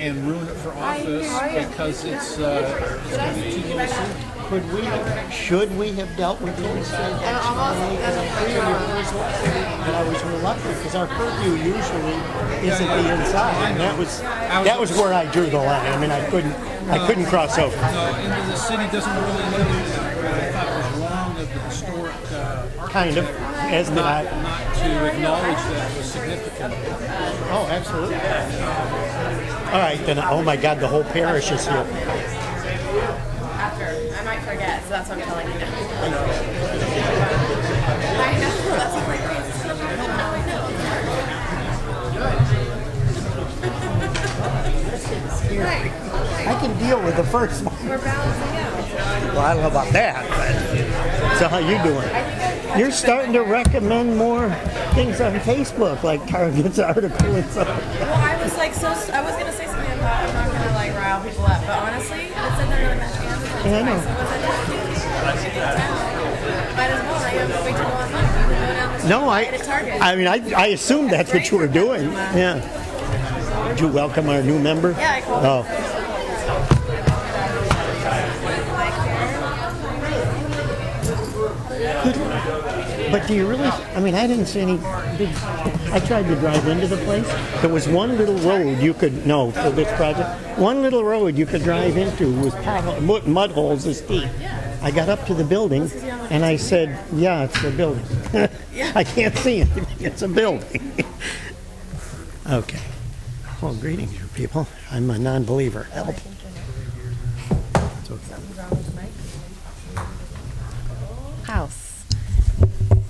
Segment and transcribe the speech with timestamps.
[0.00, 1.28] and ruin it for office
[1.68, 3.96] because it's, uh, it's gonna be too little.
[4.48, 4.82] Could we,
[5.30, 6.90] should we have dealt with those?
[6.92, 7.20] uh,
[9.84, 12.16] But I was reluctant because our purview usually
[12.66, 13.70] isn't the inside.
[13.70, 15.86] And that was, that was where I drew the line.
[15.92, 16.52] I mean, I couldn't,
[16.90, 17.76] I couldn't cross over.
[17.76, 19.98] No, and the city doesn't really need it.
[20.00, 23.26] I thought it was wrong of the historic, uh, Kind of,
[23.70, 24.42] as did not, I.
[24.42, 26.74] not to acknowledge that was significant.
[27.52, 28.16] Oh, absolutely.
[29.70, 31.76] All right, then, oh my God, the whole parish is here.
[33.54, 33.84] After.
[33.86, 35.66] I might forget, so that's what I'm telling you now.
[36.02, 36.26] I know,
[38.76, 39.96] that's what my brain is telling me.
[39.96, 40.40] Now I.
[46.46, 47.74] I can deal with the first one.
[47.86, 48.72] We're balancing out.
[49.34, 50.52] Well, I don't know about that, but
[51.38, 52.08] so how you doing?
[52.78, 54.50] You're starting to recommend more
[54.94, 57.68] things on Facebook, like Target's article and stuff.
[58.00, 60.74] Well, I was like so, I was gonna say something I thought I'm not gonna
[60.74, 63.06] like rile people up, but honestly, it said they're gonna
[63.64, 64.00] Yeah, I know.
[64.00, 64.66] So was I just
[66.76, 68.08] Might as well, now have to wait till one.
[68.10, 70.02] You can go down the street No, I, at Target.
[70.02, 72.10] I mean, I, I assumed that's what you were doing.
[72.12, 73.68] Yeah.
[73.68, 74.92] Did you welcome our new member?
[74.92, 75.90] Yeah, I called Oh,
[83.10, 83.68] but do you really?
[83.68, 84.76] I mean, I didn't see any
[85.16, 85.34] big.
[85.92, 87.26] I tried to drive into the place.
[87.60, 90.58] There was one little road you could no for this project.
[90.58, 92.54] One little road you could drive into was
[93.02, 94.28] mud, mud holes as deep.
[94.82, 95.90] I got up to the building
[96.30, 98.04] and I said, "Yeah, it's a building.
[98.94, 99.86] I can't see anything.
[100.06, 100.92] It's a building."
[102.50, 102.80] okay.
[103.60, 104.66] Well, greetings, you people.
[104.90, 105.84] I'm a non-believer.
[105.84, 106.16] Help.
[107.74, 108.89] It's okay.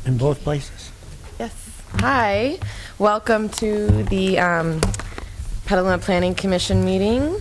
[0.07, 0.91] In both places.
[1.39, 1.83] Yes.
[1.97, 2.59] Hi.
[2.99, 4.81] Welcome to the um,
[5.67, 7.39] Petaluma Planning Commission meeting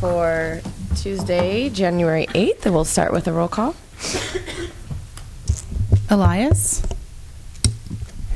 [0.00, 0.60] for
[0.96, 2.66] Tuesday, January 8th.
[2.66, 3.74] And we'll start with a roll call.
[6.10, 6.82] Elias,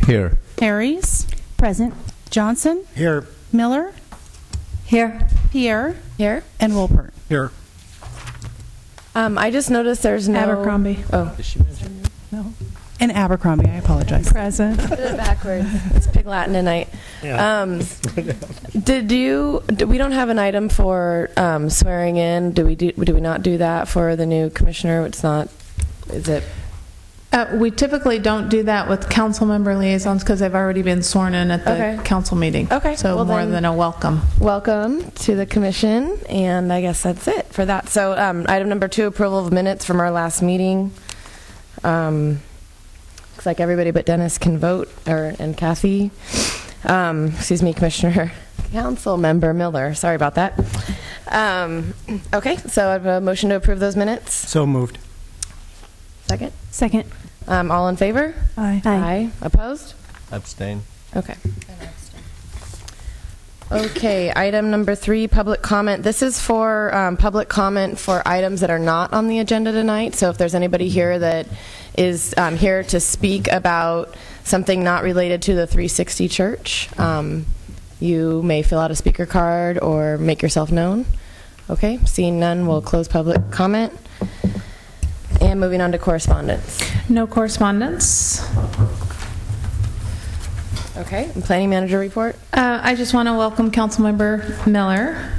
[0.07, 0.39] Here.
[0.59, 1.95] Harries, Present.
[2.31, 3.27] Johnson, Here.
[3.53, 3.93] Miller,
[4.87, 5.29] Here.
[5.51, 6.45] Pierre, Here.
[6.59, 7.11] and Wolpert.
[7.29, 7.51] Here.
[9.15, 10.39] Um, I just noticed there's no.
[10.39, 11.05] Abercrombie.
[11.13, 11.37] Oh.
[12.33, 12.53] No.
[13.01, 14.31] And Abercrombie, I apologize.
[14.33, 14.81] Present.
[14.81, 15.69] Put it backwards.
[15.95, 16.89] It's Pig Latin tonight.
[17.23, 17.63] Yeah.
[17.63, 17.81] Um,
[18.83, 19.63] did you?
[19.69, 22.51] d- We don't have an item for um, swearing in.
[22.53, 22.91] Do we do?
[22.91, 25.07] Do we not do that for the new commissioner?
[25.07, 25.49] It's not.
[26.11, 26.43] Is it?
[27.33, 31.35] Uh, We typically don't do that with council member liaisons because they've already been sworn
[31.35, 31.95] in at Okay.
[31.97, 32.67] the council meeting.
[32.73, 34.23] Okay, So well more than a welcome.
[34.41, 37.91] Welcome to the commission, and I guess that's it for that.
[37.91, 40.91] So, um, item number two: approval of minutes from our last meeting.
[41.85, 42.48] Um, looks
[43.49, 46.11] like everybody but Dennis can vote, or and Kathy.
[46.85, 48.31] Um, excuse me, Commissioner,
[48.71, 49.95] Council Member Miller.
[49.95, 50.53] Sorry about that.
[51.31, 51.95] Um,
[52.33, 54.35] okay, so I have a motion to approve those minutes.
[54.35, 54.99] So moved.
[56.27, 56.53] Second.
[56.71, 57.05] Second.
[57.47, 58.35] Um, all in favor?
[58.59, 58.83] Aye.
[58.85, 59.31] Aye.
[59.41, 59.95] Opposed?
[60.31, 60.83] Abstain.
[61.17, 61.35] Okay.
[63.71, 66.03] Okay, item number three, public comment.
[66.03, 70.15] This is for um, public comment for items that are not on the agenda tonight.
[70.15, 71.47] So if there's anybody here that
[71.99, 74.15] is um, here to speak about
[74.45, 77.45] something not related to the 360 Church, um,
[78.01, 81.05] you may fill out a speaker card or make yourself known.
[81.69, 83.93] Okay, seeing none, we'll close public comment.
[85.41, 86.81] And moving on to correspondence.
[87.09, 88.43] No correspondence.
[90.97, 92.37] Okay, planning manager report.
[92.53, 95.33] Uh, I just want to welcome Councilmember Miller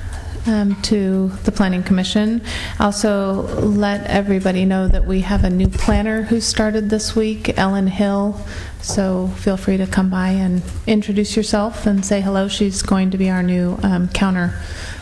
[0.48, 2.42] um, to the Planning Commission.
[2.80, 7.88] Also, let everybody know that we have a new planner who started this week, Ellen
[7.88, 8.40] Hill.
[8.82, 12.48] So feel free to come by and introduce yourself and say hello.
[12.48, 14.60] She's going to be our new um, counter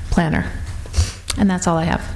[0.09, 0.51] planner.
[1.37, 2.15] And that's all I have.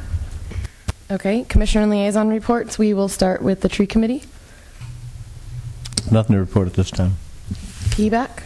[1.11, 2.79] Okay, commissioner and liaison reports.
[2.79, 4.23] We will start with the tree committee.
[6.09, 7.15] Nothing to report at this time.
[7.89, 8.43] PBAC.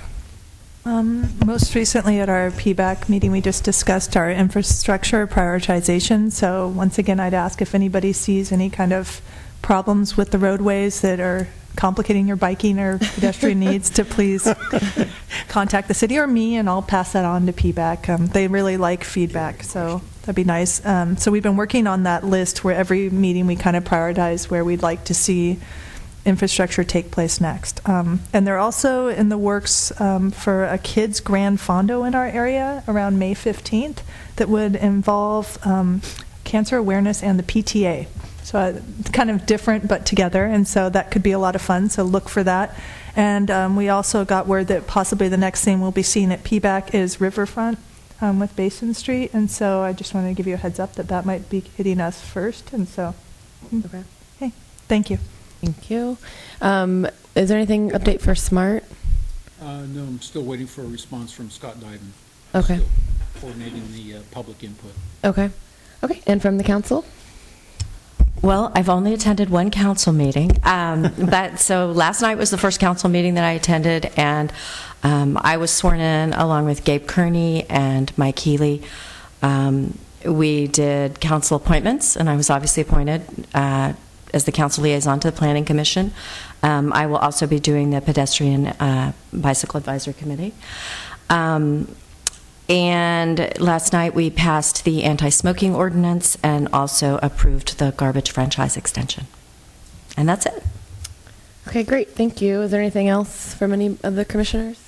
[0.86, 6.32] Um, Most recently at our PBAC meeting, we just discussed our infrastructure prioritization.
[6.32, 9.20] So once again, I'd ask if anybody sees any kind of
[9.64, 14.48] problems with the roadways that are complicating your biking or pedestrian needs, to please
[15.48, 18.08] contact the city or me, and I'll pass that on to PBAC.
[18.08, 20.86] Um, They really like feedback, so that'd be nice.
[20.86, 24.52] Um, So we've been working on that list where every meeting we kind of prioritize
[24.52, 25.60] where we'd like to see
[26.26, 27.88] infrastructure take place next.
[27.88, 32.26] Um, and they're also in the works um, for a kids gran fondo in our
[32.28, 34.00] area around May 15th
[34.38, 36.02] that would involve um,
[36.44, 38.08] cancer awareness and the PTA.
[38.44, 41.56] So uh, it's kind of different but together, and so that could be a lot
[41.56, 41.90] of fun.
[41.90, 42.76] So look for that.
[43.16, 46.44] And um, we also got word that possibly the next thing we'll be seeing at
[46.44, 47.80] PBAC is Riverfront
[48.22, 50.94] um, with Basin Street, and so I just wanted to give you a heads up
[50.96, 53.16] that that might be hitting us first, and so,
[53.74, 54.04] mm, Okay.
[54.40, 54.52] hey,
[54.88, 55.18] thank you.
[55.66, 56.18] Thank you.
[56.62, 58.84] Um, is there anything update for SMART?
[59.60, 62.12] Uh, no, I'm still waiting for a response from Scott Dyven.
[62.54, 62.76] Okay.
[62.76, 62.88] Still
[63.42, 64.92] Coordinating the uh, public input.
[65.24, 65.50] Okay.
[66.04, 66.22] Okay.
[66.28, 67.04] And from the council?
[68.44, 72.80] Well, I've only attended one council meeting, um, but so last night was the first
[72.80, 74.54] council meeting that I attended, and
[75.04, 78.84] um, I was sworn in along with Gabe Kearney and Mike Healy.
[79.42, 83.24] Um, we did council appointments, and I was obviously appointed
[83.56, 83.94] uh,
[84.36, 86.12] as the council liaison to the Planning Commission.
[86.62, 90.54] Um, I will also be doing the Pedestrian uh, Bicycle Advisory Committee.
[91.30, 91.96] Um,
[92.68, 99.28] and last night, we passed the anti-smoking ordinance and also approved the garbage franchise extension.
[100.18, 100.64] And that's it.
[101.68, 102.12] Okay, great.
[102.12, 102.62] Thank you.
[102.62, 104.85] Is there anything else from any of the commissioners?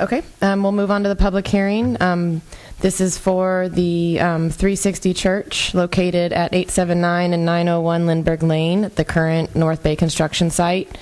[0.00, 2.00] Okay, um, we'll move on to the public hearing.
[2.00, 2.40] Um,
[2.80, 8.96] this is for the um, 360 Church located at 879 and 901 Lindbergh Lane at
[8.96, 10.96] the current North Bay construction site.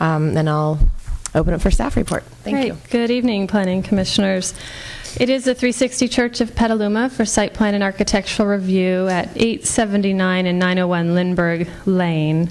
[0.00, 0.78] Um, and I'll
[1.34, 2.24] open it for staff report.
[2.42, 2.66] Thank Great.
[2.66, 2.76] you.
[2.90, 4.52] Good evening, Planning Commissioners.
[5.18, 10.46] It is the 360 Church of Petaluma for site plan and architectural review at 879
[10.46, 12.50] and 901 Lindbergh Lane.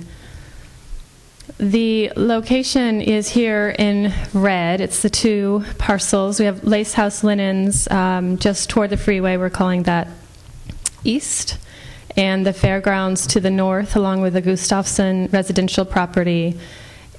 [1.59, 4.81] The location is here in red.
[4.81, 6.39] It's the two parcels.
[6.39, 9.37] We have Lace House Linens um, just toward the freeway.
[9.37, 10.07] We're calling that
[11.03, 11.57] east.
[12.17, 16.59] And the fairgrounds to the north, along with the Gustafson residential property.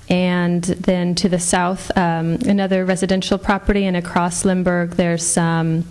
[0.08, 3.86] And then to the south, um, another residential property.
[3.86, 5.84] And across Lindbergh, there's um,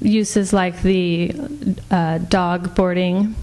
[0.00, 1.34] uses like the
[1.90, 3.34] uh, dog boarding,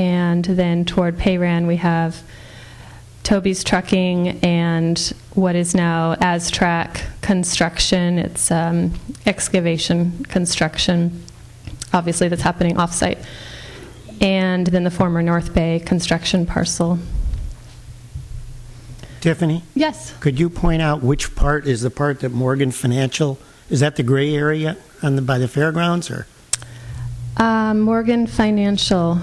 [0.00, 2.22] and then toward Payran we have
[3.22, 4.98] Toby's Trucking and
[5.34, 8.18] what is now Aztrack Construction.
[8.18, 8.94] It's um,
[9.26, 11.22] excavation construction,
[11.92, 13.22] obviously that's happening offsite,
[14.22, 16.98] and then the former North Bay construction parcel.
[19.20, 20.14] Tiffany, Yes.
[20.20, 23.38] could you point out which part is the part that Morgan Financial,
[23.68, 26.26] is that the gray area on the, by the fairgrounds, or?
[27.36, 29.20] Um, Morgan Financial.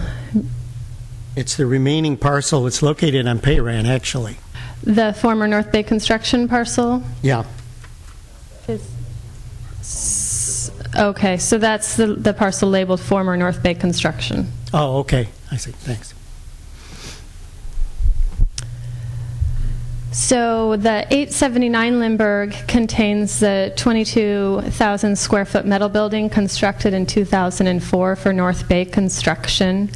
[1.38, 4.38] It's the remaining parcel, it's located on Payran, actually.
[4.82, 7.44] The former North Bay construction parcel Yeah.
[10.98, 14.52] Okay, so that's the, the parcel labeled former North Bay construction.
[14.74, 16.16] Oh, okay, I see, thanks.
[20.12, 28.34] So the 879 Lindbergh contains the 22,000 square foot metal building constructed in 2004 for
[28.34, 29.92] North Bay construction.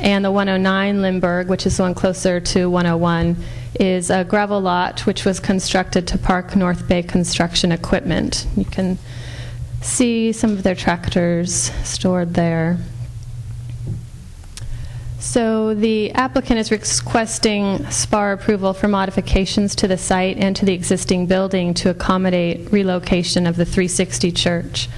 [0.00, 3.36] And the 109 Lindbergh, which is the one closer to 101,
[3.80, 8.46] is a gravel lot which was constructed to park North Bay construction equipment.
[8.56, 8.98] You can
[9.80, 12.78] see some of their tractors stored there.
[15.18, 20.72] So the applicant is requesting SPAR approval for modifications to the site and to the
[20.72, 24.88] existing building to accommodate relocation of the 360 church.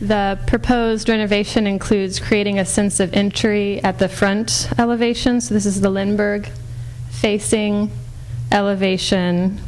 [0.00, 5.42] The proposed renovation includes creating a sense of entry at the front elevation.
[5.42, 6.48] So this is the Lindbergh
[7.10, 7.90] facing
[8.50, 9.60] elevation,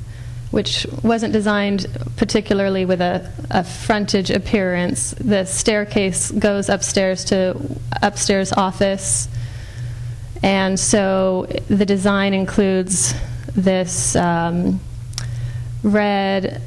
[0.50, 1.86] which wasn't designed
[2.16, 5.10] particularly with a, a frontage appearance.
[5.12, 7.60] The staircase goes upstairs to
[8.00, 9.28] upstairs office,
[10.42, 13.14] and so the design includes
[13.54, 14.80] this um,
[15.82, 16.62] red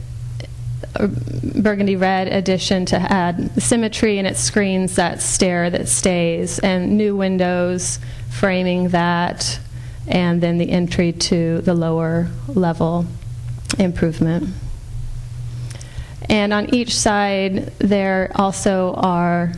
[1.61, 7.15] burgundy red addition to add symmetry and it screens that stair that stays and new
[7.15, 7.99] windows
[8.29, 9.59] framing that
[10.07, 13.05] and then the entry to the lower level
[13.79, 14.49] improvement.
[16.29, 19.53] And on each side, there also are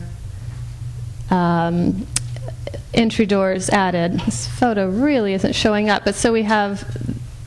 [1.30, 2.06] um,
[2.94, 4.20] entry doors added.
[4.20, 6.84] This photo really isn't showing up, but so we have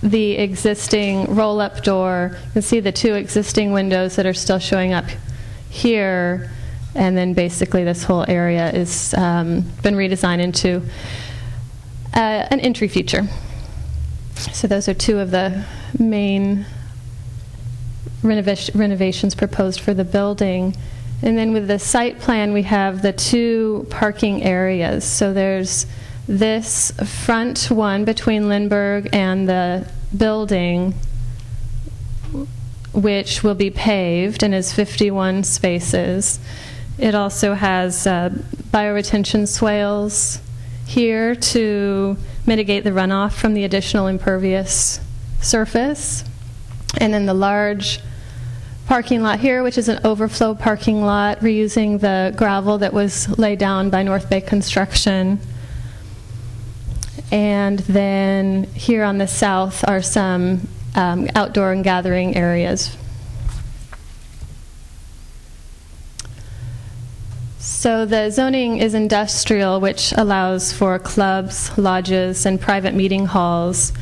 [0.01, 2.31] the existing roll up door.
[2.33, 5.05] You can see the two existing windows that are still showing up
[5.69, 6.51] here.
[6.93, 10.81] And then basically, this whole area has um, been redesigned into
[12.13, 13.27] uh, an entry feature.
[14.35, 15.65] So, those are two of the
[15.97, 16.65] main
[18.23, 20.75] renovation, renovations proposed for the building.
[21.23, 25.03] And then with the site plan, we have the two parking areas.
[25.03, 25.85] So there's
[26.27, 30.93] this front one between Lindbergh and the building,
[32.93, 36.39] which will be paved and is 51 spaces.
[36.97, 38.29] It also has uh,
[38.71, 40.39] bioretention swales
[40.85, 44.99] here to mitigate the runoff from the additional impervious
[45.41, 46.23] surface.
[46.97, 47.99] And then the large
[48.87, 53.57] parking lot here, which is an overflow parking lot, reusing the gravel that was laid
[53.57, 55.39] down by North Bay Construction.
[57.31, 62.97] And then here on the south are some um, outdoor and gathering areas.
[67.57, 73.93] So the zoning is industrial, which allows for clubs, lodges, and private meeting halls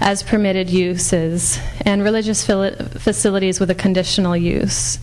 [0.00, 4.98] as permitted uses, and religious facilities with a conditional use.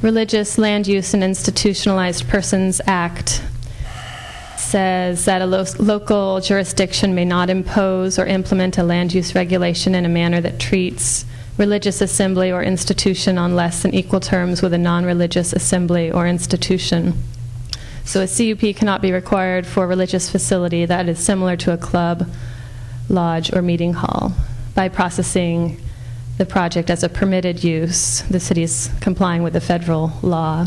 [0.00, 3.42] Religious Land Use and Institutionalized Persons Act
[4.58, 9.94] says that a lo- local jurisdiction may not impose or implement a land use regulation
[9.94, 11.24] in a manner that treats
[11.56, 16.26] religious assembly or institution on less than equal terms with a non religious assembly or
[16.26, 17.14] institution.
[18.04, 21.78] So a CUP cannot be required for a religious facility that is similar to a
[21.78, 22.28] club,
[23.08, 24.32] lodge, or meeting hall.
[24.74, 25.80] By processing
[26.36, 30.66] the project as a permitted use, the city is complying with the federal law.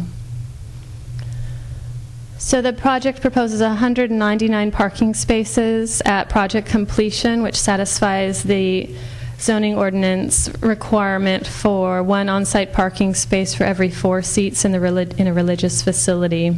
[2.47, 8.89] So the project proposes 199 parking spaces at project completion, which satisfies the
[9.37, 15.27] zoning ordinance requirement for one on-site parking space for every four seats in, the in
[15.27, 16.55] a religious facility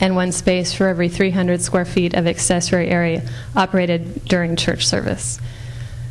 [0.00, 5.40] and one space for every 300 square feet of accessory area operated during church service.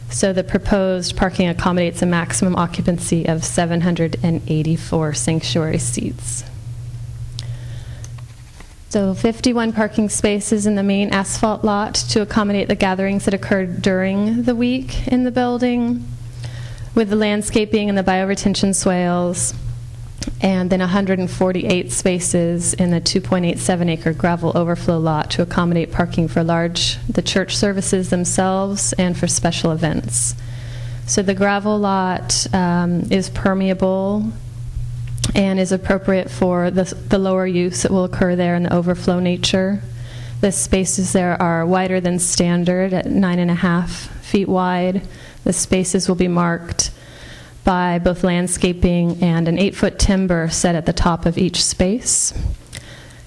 [0.10, 6.44] So the proposed parking accommodates a maximum occupancy of 784 sanctuary seats.
[8.92, 13.82] So 51 parking spaces in the main asphalt lot to accommodate the gatherings that occurred
[13.82, 16.06] during the week in the building,
[16.94, 19.54] with the landscaping and the bioretention swales,
[20.42, 26.44] and then 148 spaces in the 2.87 acre gravel overflow lot to accommodate parking for
[26.44, 30.36] large, the church services themselves, and for special events.
[31.08, 34.34] So the gravel lot um, is permeable
[35.36, 39.20] and is appropriate for the, the lower use that will occur there in the overflow
[39.20, 39.82] nature.
[40.42, 43.92] The spaces there are wider than standard at nine and a half
[44.24, 45.08] feet wide.
[45.44, 46.92] The spaces will be marked
[47.64, 52.34] by both landscaping and an eight foot timber set at the top of each space.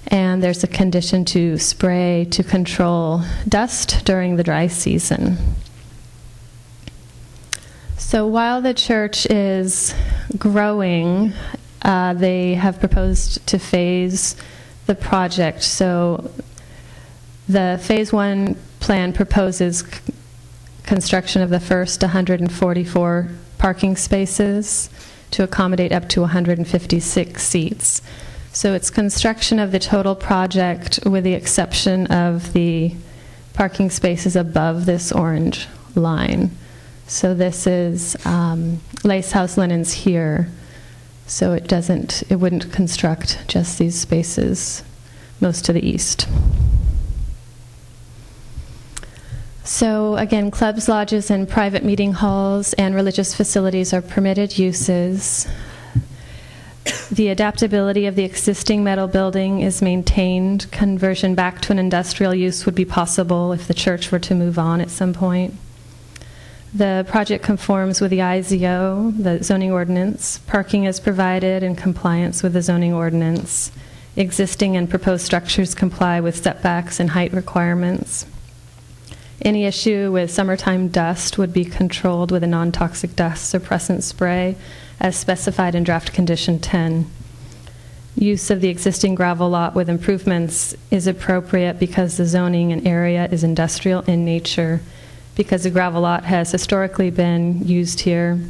[0.08, 5.38] And there's a condition to spray to control dust during the dry season.
[7.96, 9.94] So while the church is
[10.36, 11.32] growing,
[11.84, 14.36] uh, they have proposed to phase
[14.86, 15.62] the project.
[15.62, 16.30] So
[17.48, 19.84] the phase one plan proposes
[20.82, 24.90] construction of the first 144 parking spaces
[25.30, 28.02] to accommodate up to 156 seats.
[28.52, 32.94] So it's construction of the total project with the exception of the
[33.52, 36.50] parking spaces above this orange line.
[37.06, 40.48] So this is um, Lace House Linens here.
[41.26, 44.82] So it doesn't, it wouldn't construct just these spaces
[45.40, 46.28] most to the east.
[49.64, 55.48] So again, clubs, lodges, and private meeting halls and religious facilities are permitted uses.
[57.10, 60.70] The adaptability of the existing metal building is maintained.
[60.70, 64.58] Conversion back to an industrial use would be possible if the church were to move
[64.58, 65.54] on at some point.
[66.74, 70.38] The project conforms with the IZO, the zoning ordinance.
[70.38, 73.70] Parking is provided in compliance with the zoning ordinance.
[74.16, 78.26] Existing and proposed structures comply with setbacks and height requirements.
[79.40, 84.56] Any issue with summertime dust would be controlled with a non toxic dust suppressant spray
[84.98, 87.08] as specified in draft condition 10.
[88.16, 93.28] Use of the existing gravel lot with improvements is appropriate because the zoning and area
[93.30, 94.80] is industrial in nature,
[95.34, 98.40] because the gravel lot has historically been used here,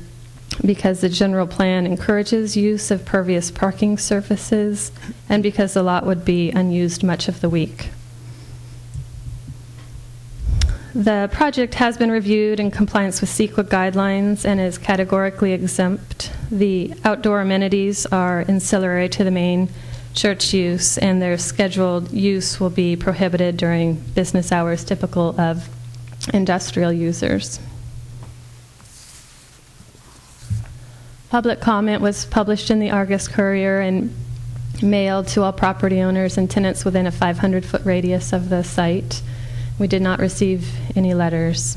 [0.64, 4.92] because the general plan encourages use of pervious parking surfaces,
[5.28, 7.88] and because the lot would be unused much of the week.
[10.94, 16.30] The project has been reviewed in compliance with CEQA guidelines and is categorically exempt.
[16.52, 19.70] The outdoor amenities are ancillary to the main
[20.12, 25.68] church use, and their scheduled use will be prohibited during business hours typical of
[26.28, 27.60] industrial users.
[31.30, 34.14] Public comment was published in the Argus Courier and
[34.82, 39.20] mailed to all property owners and tenants within a 500 foot radius of the site.
[39.78, 41.76] We did not receive any letters.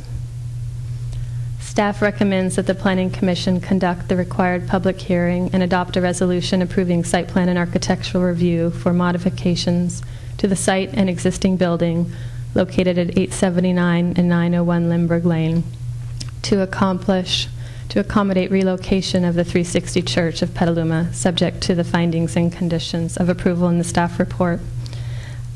[1.59, 6.61] Staff recommends that the Planning Commission conduct the required public hearing and adopt a resolution
[6.61, 10.01] approving site plan and architectural review for modifications
[10.37, 12.11] to the site and existing building
[12.57, 15.63] located at 879 and 901 Lindbergh Lane
[16.41, 17.47] to accomplish
[17.89, 23.15] to accommodate relocation of the 360 Church of Petaluma, subject to the findings and conditions
[23.15, 24.59] of approval in the staff report.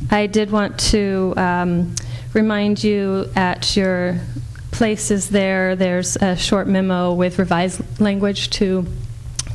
[0.10, 1.96] I did want to um,
[2.34, 4.22] remind you at your
[4.72, 8.86] places there, there's a short memo with revised language to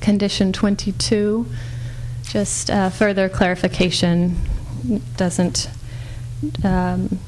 [0.00, 1.46] condition 22.
[2.24, 4.36] Just uh, further clarification
[5.16, 5.70] doesn't
[6.62, 7.18] um,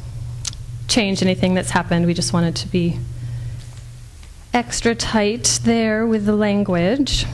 [0.88, 2.07] change anything that's happened.
[2.07, 2.99] We just wanted to be
[4.52, 7.26] extra tight there with the language.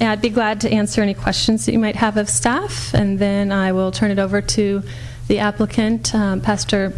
[0.00, 3.18] And I'd be glad to answer any questions that you might have of staff, and
[3.18, 4.82] then I will turn it over to
[5.26, 6.14] the applicant.
[6.14, 6.92] Um, Pastor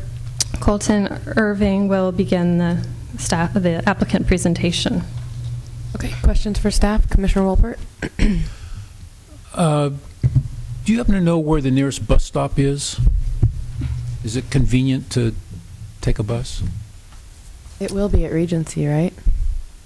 [0.60, 1.06] Colton
[1.36, 5.02] Irving will begin the staff the applicant presentation.
[5.94, 7.08] Okay, questions for staff?
[7.08, 7.78] Commissioner Wolpert?
[9.52, 9.90] Uh,
[10.84, 13.00] do you happen to know where the nearest bus stop is?
[14.22, 15.34] Is it convenient to
[16.00, 16.62] take a bus?
[17.78, 19.12] It will be at Regency, right?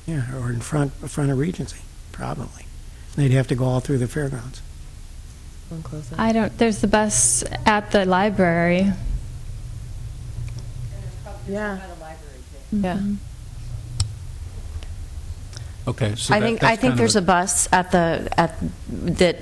[0.06, 1.80] Yeah, or in front, in front of Regency,
[2.12, 2.66] probably.
[3.16, 4.60] They'd have to go all through the fairgrounds.
[6.18, 6.56] I don't.
[6.58, 8.92] There's the bus at the library.
[11.48, 11.78] Yeah.
[12.72, 12.84] Mm-hmm.
[12.84, 13.00] Yeah.
[15.86, 18.28] Okay, so I that- think, that's I think kind there's a of bus at the,
[18.38, 18.56] at,
[18.88, 19.36] that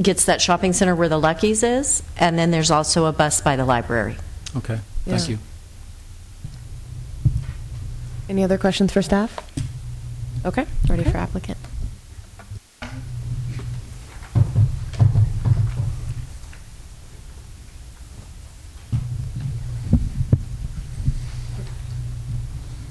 [0.00, 3.56] gets that shopping center where the Lucky's is, and then there's also a bus by
[3.56, 4.16] the library.
[4.56, 5.28] Okay, thank Yeah.
[5.34, 5.38] you.
[8.28, 9.36] Any other questions for staff?
[10.44, 11.58] Okay, ready for applicant.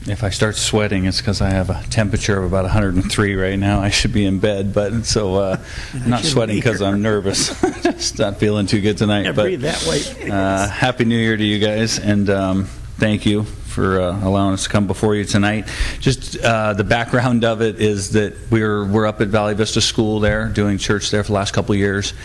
[0.07, 3.81] If I start sweating, it's because I have a temperature of about 103 right now.
[3.81, 5.57] I should be in bed, but so uh,
[5.93, 6.81] I I'm not sweating because.
[6.81, 7.49] I'm nervous.
[7.83, 9.25] Just not feeling too good tonight.
[9.25, 10.31] Yeah, but breathe that way.
[10.31, 12.63] uh, happy New Year to you guys, and um,
[12.97, 13.45] thank you
[13.77, 15.67] for uh, allowing us to come before you tonight.
[15.99, 20.19] Just uh, the background of it is that we're we're up at Valley Vista School
[20.19, 22.15] there, doing church there for the last couple years,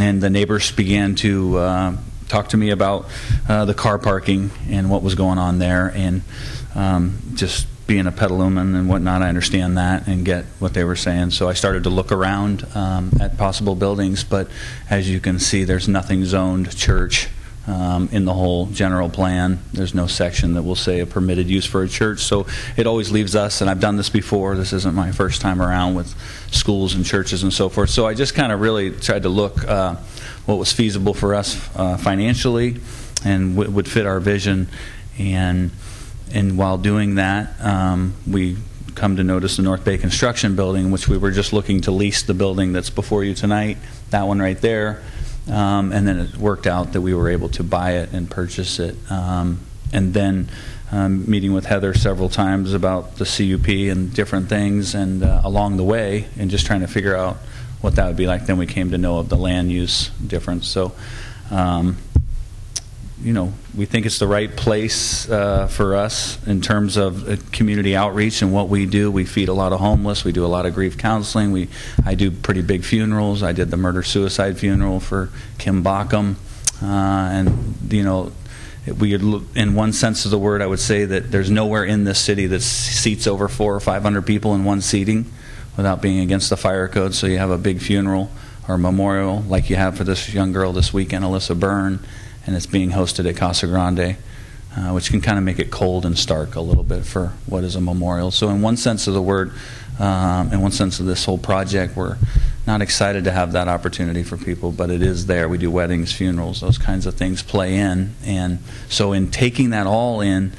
[0.00, 1.58] and the neighbors began to.
[1.58, 1.96] Uh,
[2.28, 3.06] Talk to me about
[3.48, 6.22] uh, the car parking and what was going on there, and
[6.76, 10.94] um, just being a Petaluman and whatnot, I understand that and get what they were
[10.94, 11.32] saying.
[11.32, 14.46] So I started to look around um, at possible buildings, but
[14.88, 17.28] as you can see, there's nothing zoned church
[17.66, 19.58] um, in the whole general plan.
[19.72, 22.20] There's no section that will say a permitted use for a church.
[22.20, 22.46] So
[22.76, 24.56] it always leaves us, and I've done this before.
[24.56, 26.14] This isn't my first time around with
[26.52, 27.90] schools and churches and so forth.
[27.90, 29.96] So I just kind of really tried to look uh,
[30.46, 32.80] what was feasible for us uh, financially
[33.24, 34.68] and w- would fit our vision.
[35.18, 35.70] And
[36.32, 38.56] and while doing that, um, we
[38.94, 42.22] come to notice the North Bay Construction Building, which we were just looking to lease
[42.22, 43.78] the building that's before you tonight,
[44.10, 45.02] that one right there.
[45.50, 48.78] Um, and then it worked out that we were able to buy it and purchase
[48.78, 48.94] it.
[49.10, 49.60] Um,
[49.92, 50.48] and then
[50.92, 55.76] um, meeting with Heather several times about the CUP and different things, and uh, along
[55.76, 57.36] the way, and just trying to figure out
[57.80, 58.46] what that would be like.
[58.46, 60.66] Then we came to know of the land use difference.
[60.66, 60.92] So,
[61.50, 61.96] um,
[63.22, 67.36] you know, we think it's the right place uh, for us in terms of uh,
[67.52, 69.10] community outreach and what we do.
[69.10, 70.24] We feed a lot of homeless.
[70.24, 71.52] We do a lot of grief counseling.
[71.52, 71.68] We,
[72.04, 73.42] I do pretty big funerals.
[73.42, 75.28] I did the murder suicide funeral for
[75.58, 76.36] Kim Bockham,
[76.82, 78.32] uh, and you know,
[78.98, 82.18] we in one sense of the word, I would say that there's nowhere in this
[82.18, 85.30] city that seats over four or five hundred people in one seating
[85.76, 87.14] without being against the fire code.
[87.14, 88.30] So you have a big funeral
[88.66, 92.00] or memorial like you have for this young girl this weekend, Alyssa Byrne
[92.46, 94.16] and it's being hosted at Casa Grande,
[94.76, 97.64] uh, which can kind of make it cold and stark a little bit for what
[97.64, 98.30] is a memorial.
[98.30, 99.52] So, in one sense of the word,
[99.98, 102.16] um, in one sense of this whole project, we're
[102.66, 105.48] not excited to have that opportunity for people, but it is there.
[105.48, 108.14] We do weddings, funerals, those kinds of things play in.
[108.24, 110.52] And so, in taking that all in,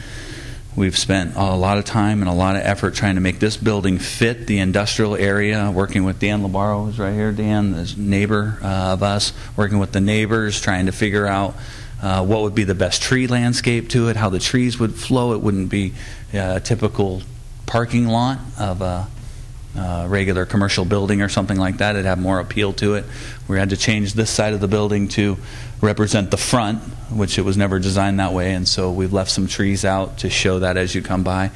[0.73, 3.57] We've spent a lot of time and a lot of effort trying to make this
[3.57, 8.57] building fit the industrial area, working with Dan Labaro, who's right here, Dan, the neighbor
[8.63, 11.55] uh, of us, working with the neighbors, trying to figure out
[12.01, 15.33] uh, what would be the best tree landscape to it, how the trees would flow.
[15.33, 15.93] It wouldn't be
[16.33, 17.21] uh, a typical
[17.65, 19.07] parking lot of a
[19.75, 21.95] uh, regular commercial building or something like that.
[21.95, 23.05] It'd have more appeal to it.
[23.47, 25.37] We had to change this side of the building to
[25.81, 26.79] represent the front,
[27.11, 30.29] which it was never designed that way, and so we've left some trees out to
[30.29, 31.51] show that as you come by.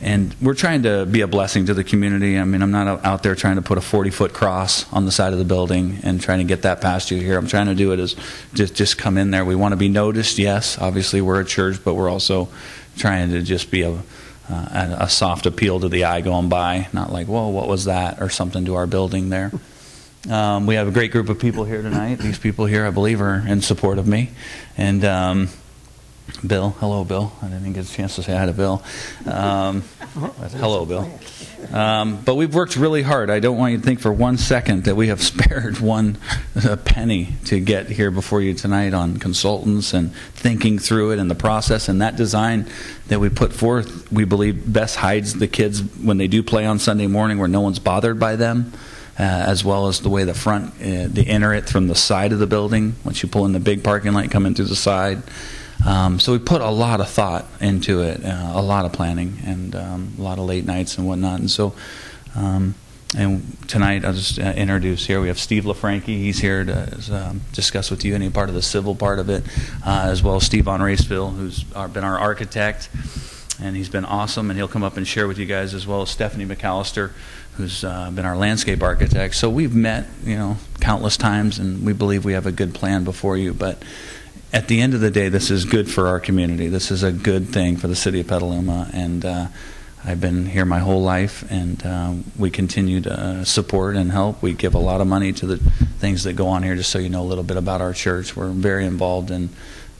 [0.00, 2.38] And we're trying to be a blessing to the community.
[2.38, 5.10] I mean, I'm not out there trying to put a 40 foot cross on the
[5.10, 7.36] side of the building and trying to get that past you here.
[7.36, 8.14] I'm trying to do it as
[8.54, 9.44] just just come in there.
[9.44, 10.38] We want to be noticed.
[10.38, 12.48] Yes, obviously we're a church, but we're also
[12.96, 13.98] trying to just be a
[14.50, 18.20] uh, a soft appeal to the eye going by, not like, whoa, what was that,
[18.20, 19.52] or something to our building there.
[20.28, 22.16] Um, we have a great group of people here tonight.
[22.18, 24.30] These people here, I believe, are in support of me.
[24.76, 25.48] And um,
[26.46, 26.70] Bill.
[26.80, 27.32] Hello, Bill.
[27.40, 28.82] I didn't get a chance to say hi to Bill.
[29.26, 29.82] Um,
[30.56, 31.08] hello, Bill.
[31.72, 33.30] Um, but we've worked really hard.
[33.30, 36.18] I don't want you to think for one second that we have spared one
[36.56, 41.30] uh, penny to get here before you tonight on consultants and thinking through it and
[41.30, 41.88] the process.
[41.88, 42.66] And that design
[43.08, 46.78] that we put forth, we believe best hides the kids when they do play on
[46.78, 48.72] Sunday morning where no one's bothered by them.
[49.20, 52.30] Uh, as well as the way the front, uh, they enter it from the side
[52.30, 52.94] of the building.
[53.04, 55.20] Once you pull in the big parking lot, come in through the side.
[55.86, 59.38] Um, so we put a lot of thought into it, uh, a lot of planning,
[59.44, 61.40] and um, a lot of late nights and whatnot.
[61.40, 61.72] And so,
[62.34, 62.74] um,
[63.16, 65.20] and tonight I'll just uh, introduce here.
[65.20, 66.06] We have Steve LaFranchi.
[66.06, 69.44] He's here to um, discuss with you any part of the civil part of it,
[69.86, 72.90] uh, as well as Steve Von Raesfeld, who's been our architect,
[73.62, 74.50] and he's been awesome.
[74.50, 77.12] And he'll come up and share with you guys, as well as Stephanie McAllister,
[77.56, 79.36] who's uh, been our landscape architect.
[79.36, 83.04] So we've met, you know, countless times, and we believe we have a good plan
[83.04, 83.82] before you, but
[84.52, 86.68] at the end of the day, this is good for our community.
[86.68, 89.46] This is a good thing for the city of Petaluma, and uh,
[90.04, 94.42] I've been here my whole life, and uh, we continue to support and help.
[94.42, 96.76] We give a lot of money to the things that go on here.
[96.76, 99.50] Just so you know a little bit about our church, we're very involved in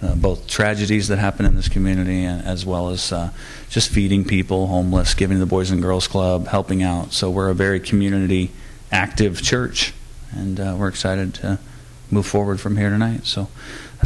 [0.01, 3.31] uh, both tragedies that happen in this community, and, as well as uh,
[3.69, 7.13] just feeding people, homeless, giving to the Boys and Girls Club, helping out.
[7.13, 8.51] So we're a very community
[8.91, 9.93] active church,
[10.33, 11.59] and uh, we're excited to
[12.11, 13.27] move forward from here tonight.
[13.27, 13.49] So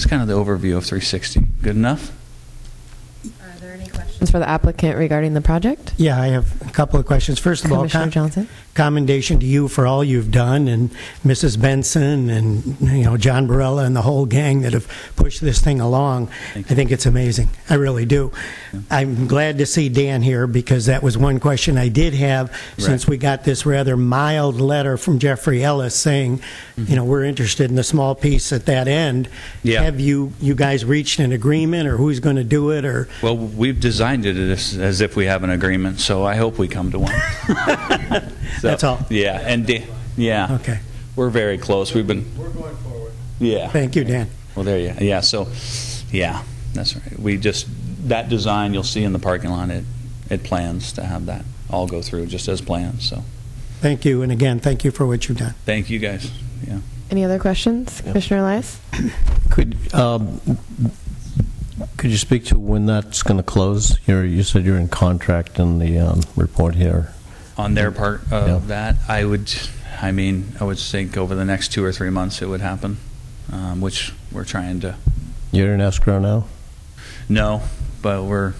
[0.03, 1.41] that's kind of the overview of 360.
[1.62, 2.12] Good enough?
[3.41, 5.95] Are there any questions for the applicant regarding the project?
[5.97, 7.38] Yeah, I have a couple of questions.
[7.38, 8.49] First of all, Commissioner Johnson?
[8.75, 10.91] Commendation to you for all you've done, and
[11.25, 11.61] Mrs.
[11.61, 15.81] Benson, and you know John Barella, and the whole gang that have pushed this thing
[15.81, 16.29] along.
[16.55, 17.51] I think it's amazing.
[17.69, 18.33] I really do.
[18.91, 23.07] I'm glad to see Dan here because that was one question I did have since
[23.07, 26.85] we got this rather mild letter from Jeffrey Ellis saying, mm-hmm.
[26.87, 29.29] you know, we're interested in the small piece at that end.
[29.63, 29.83] Yeah.
[29.83, 33.37] Have you you guys reached an agreement, or who's going to do it, or Well,
[33.37, 36.91] we've designed it as, as if we have an agreement, so I hope we come
[36.93, 38.33] to one.
[38.61, 39.05] So, That's all.
[39.11, 39.85] Yeah, and Da-
[40.17, 40.81] yeah, okay?
[41.17, 41.95] we're very close.
[41.95, 42.25] We've been.
[42.37, 43.12] We're going forward.
[43.41, 43.69] Yeah.
[43.69, 44.29] Thank you, Dan.
[44.55, 44.95] Well, there you.
[45.01, 45.21] Yeah.
[45.21, 45.49] So,
[46.11, 46.43] yeah,
[46.75, 47.19] that's right.
[47.19, 47.67] We just
[48.09, 49.71] that design you'll see in the parking lot.
[49.71, 49.85] It
[50.31, 53.03] it plans to have that all go through just as planned.
[53.03, 53.25] So,
[53.81, 55.55] Thank you, and again, thank you for what you've done.
[55.65, 56.31] thank you guys.
[56.67, 56.79] Yeah.
[57.11, 58.01] Any other questions?
[58.03, 58.79] Commissioner Elias?
[59.51, 60.41] Could um,
[61.97, 63.99] could you speak to when that's going to close?
[64.07, 67.12] You're, you said you're in contract in the um, report here.
[67.57, 68.61] On their part of Yeah.
[68.69, 69.53] that, I would,
[70.01, 72.97] I mean, I would think over the next two or three months it would happen,
[73.53, 74.97] um, which we're trying to.
[75.51, 76.45] You're in escrow now.
[77.29, 77.62] No,
[78.01, 78.55] but we're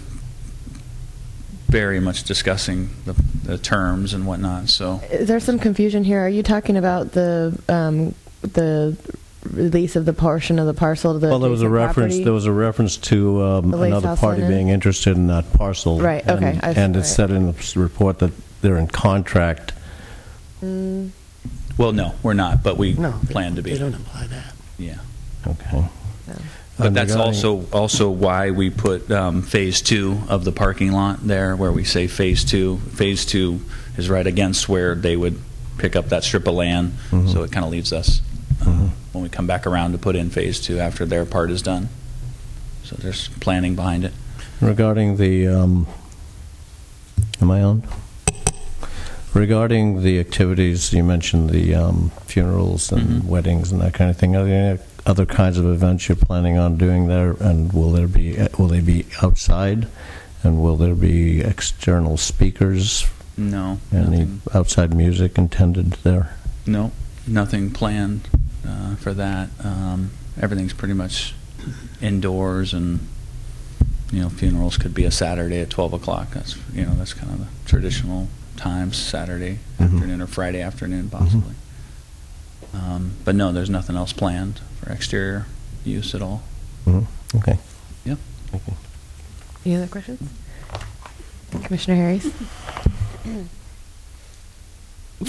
[1.69, 4.69] very much discussing the, the terms and whatnot.
[4.69, 6.21] So There's some confusion here.
[6.21, 8.97] Are you talking about the um, the
[9.51, 12.13] release of the portion of the parcel to the well, there was a adjacent reference.
[12.15, 12.25] property?
[12.25, 14.55] There was a reference to um, The Lace another House party Linen?
[14.57, 15.99] being interested in that parcel.
[16.01, 17.17] Right, okay, And, I- and it's right.
[17.17, 19.73] said in the s- report that they're in contract.
[20.65, 21.11] Mm,
[21.79, 23.73] Well, no, we're not, but we No, they- plan to be.
[23.73, 24.55] They don't imply that.
[24.79, 24.97] Yeah.
[25.47, 25.85] Okay.
[26.79, 30.93] But And that's regarding- also also why we put um, phase two of the parking
[30.93, 32.79] lot there, where we say phase two.
[32.95, 33.61] Phase two
[33.99, 35.39] is right against where they would
[35.79, 37.31] pick up that strip of land, Mhm.
[37.33, 38.21] so it kind of leaves us
[38.61, 38.91] uh, Mhm.
[39.13, 41.89] when we come back around to put in phase two after their part is done.
[42.85, 44.13] So there's planning behind it.
[44.61, 45.87] Regarding the, um,
[47.41, 47.83] am I on?
[49.35, 53.25] Regarding the activities, you mentioned the um, funerals and Mhm.
[53.25, 54.37] weddings and that kind of thing.
[54.37, 57.35] Are there any other kinds of events you're planning on doing there?
[57.41, 59.87] And will there be, uh, will they be outside?
[60.45, 63.07] And will there be external speakers?
[63.39, 66.35] No, Any nothing, outside music intended there?
[66.67, 66.93] no,
[67.27, 68.29] nothing planned
[68.69, 69.49] uh, for that.
[69.65, 71.35] Um, everything's pretty much
[72.03, 73.01] indoors, and
[74.13, 76.33] you know, funerals could be a Saturday at twelve o'clock.
[76.35, 78.29] That's you know, that's kind of the traditional
[78.63, 79.85] times, Saturday Mhm.
[79.95, 81.55] afternoon or Friday afternoon, possibly.
[82.73, 85.47] Um, but no, there's nothing else planned for exterior
[85.85, 86.43] use at all.
[86.87, 87.07] Mhm.
[87.35, 87.59] Okay.
[88.05, 88.19] Yep.
[88.53, 88.75] Thank you.
[89.67, 90.21] Any other questions?
[91.65, 92.27] Commissioner Harris?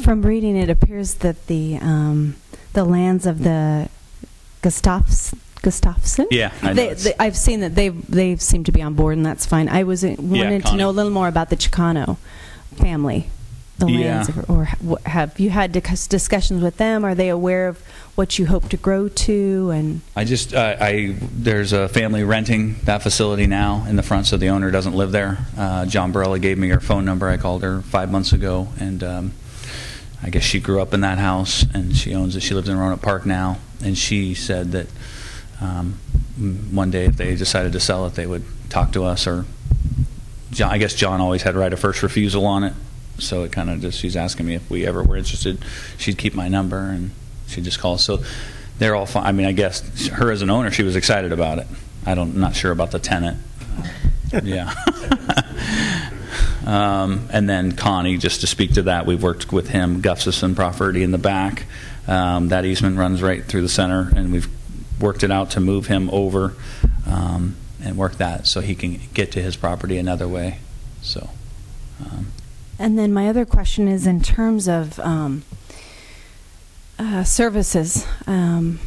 [0.04, 2.36] From reading, it appears that the um,
[2.74, 3.90] the lands of the
[4.62, 6.28] Gustafs Gustafson.
[6.32, 6.74] Yeah, I know.
[6.74, 9.70] They, they, I've seen that they they seem to be on board, and that's fine.
[9.70, 12.18] I was wanted to know a little more about the Chicano
[12.74, 13.30] family,
[13.78, 14.40] the lands, Yeah.
[14.44, 14.66] of, or
[15.06, 17.04] have you had discussions with them?
[17.04, 17.82] Are they aware of
[18.16, 19.72] what you hope to grow to?
[19.72, 24.28] And I just, uh, I there's a family renting that facility now in the front,
[24.28, 25.40] so the owner doesn't live there.
[25.58, 27.28] Uh, John Barella gave me her phone number.
[27.28, 29.34] I called her five months ago, and um,
[30.22, 32.42] I guess she grew up in that house, and she owns it.
[32.42, 34.88] She lives in Roanoke Park now, and she said that
[35.62, 35.94] um,
[36.72, 39.46] one day if they decided to sell it, they would talk to us or
[40.54, 42.74] John, I guess John always had right of first refusal on it.
[43.20, 45.64] So it kind of just, she's asking me if we ever were interested.
[45.98, 47.12] She'd keep my number and
[47.48, 47.98] she'd just call.
[47.98, 48.24] So
[48.80, 49.26] they're all fine.
[49.26, 51.68] I mean, I guess her as an owner, she was excited about it.
[52.06, 53.38] I don't, not sure about the tenant.
[54.44, 54.74] yeah.
[56.66, 61.04] um, and then Connie, just to speak to that, we've worked with him, Gustafson property
[61.04, 61.66] in the back.
[62.08, 64.50] Um, that easement runs right through the center, and we've
[65.00, 66.56] worked it out to move him over
[67.08, 70.60] um, and work that so he can get to his property another way.
[71.02, 71.30] So.
[72.04, 72.28] Um,
[72.80, 75.44] And then my other question is in terms of um,
[76.98, 78.06] uh, services.
[78.28, 78.80] Um,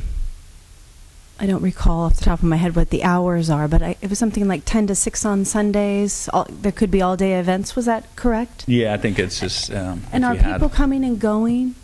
[1.38, 3.96] I don't recall off the top of my head what the hours are, but I,
[4.00, 6.30] it was something like 10 to 6 on Sundays.
[6.32, 7.76] All, there could be all day events.
[7.76, 8.64] Was that correct?
[8.66, 9.70] Yeah, I think it's just.
[9.70, 11.74] Um, And are people coming and going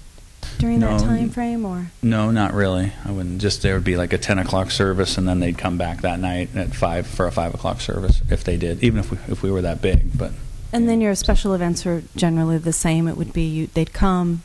[0.59, 1.07] during that No.
[1.07, 2.93] time frame, or No, not really.
[3.05, 3.41] I wouldn't.
[3.41, 6.21] Just there would be like a ten o'clock service, and then they'd come back that
[6.21, 9.43] night at five for a five o'clock service if they did, even if we if
[9.43, 10.17] we were that big.
[10.17, 10.33] But
[10.73, 13.07] and then your special events are generally the same.
[13.09, 14.43] It would be you, they'd come,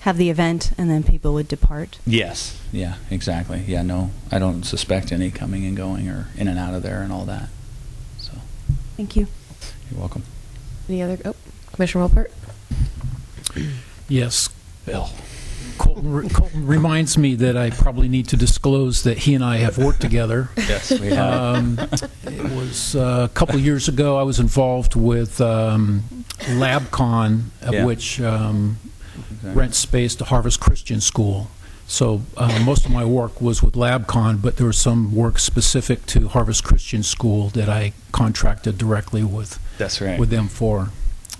[0.00, 1.98] have the event, and then people would depart.
[2.06, 3.62] yes, yeah, exactly.
[3.66, 7.02] Yeah, no, I don't suspect any coming and going or in and out of there
[7.02, 7.48] and all that.
[8.18, 8.32] So
[8.96, 9.26] Thank you.
[9.90, 10.22] you're welcome.
[10.88, 11.34] Any other, oh,
[11.72, 12.30] Commissioner Wolpert?
[14.08, 14.48] Yes.
[14.86, 15.08] Bill.
[15.78, 19.76] Colton, Colton reminds me that I probably need to disclose that he and I have
[19.78, 20.50] worked together.
[20.56, 21.32] Yes, we have.
[21.56, 21.78] Um,
[22.24, 24.16] it was uh, a couple years ago.
[24.16, 26.04] I was involved with um,
[26.38, 27.84] LabCon, of Yeah.
[27.84, 28.78] which um,
[29.16, 29.52] Exactly.
[29.52, 31.50] rents space to Harvest Christian School.
[31.86, 36.06] So uh, most of my work was with LabCon, but there was some work specific
[36.06, 40.18] to Harvest Christian School that I contracted directly with That's right.
[40.18, 40.90] with them for,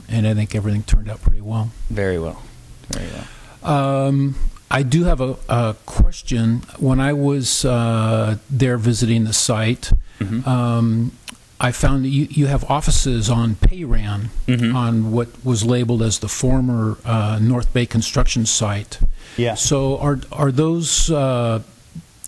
[0.08, 1.70] and I think everything turned out pretty well.
[1.88, 2.42] Very well.
[2.90, 3.26] Very well.
[3.74, 4.34] Um,
[4.70, 6.62] I do have a, a question.
[6.78, 10.46] When I was uh, there visiting the site, Mhm.
[10.46, 11.12] um,
[11.60, 14.74] I found that you, you have offices on Payran Mhm.
[14.74, 18.98] on what was labeled as the former uh, North Bay construction site.
[19.36, 19.54] Yeah.
[19.54, 21.60] So are are those uh,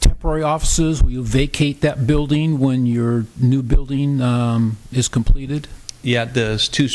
[0.00, 1.02] temporary offices?
[1.02, 5.66] Will you vacate that building when your new building um, is completed?
[6.02, 6.88] Yeah, those two,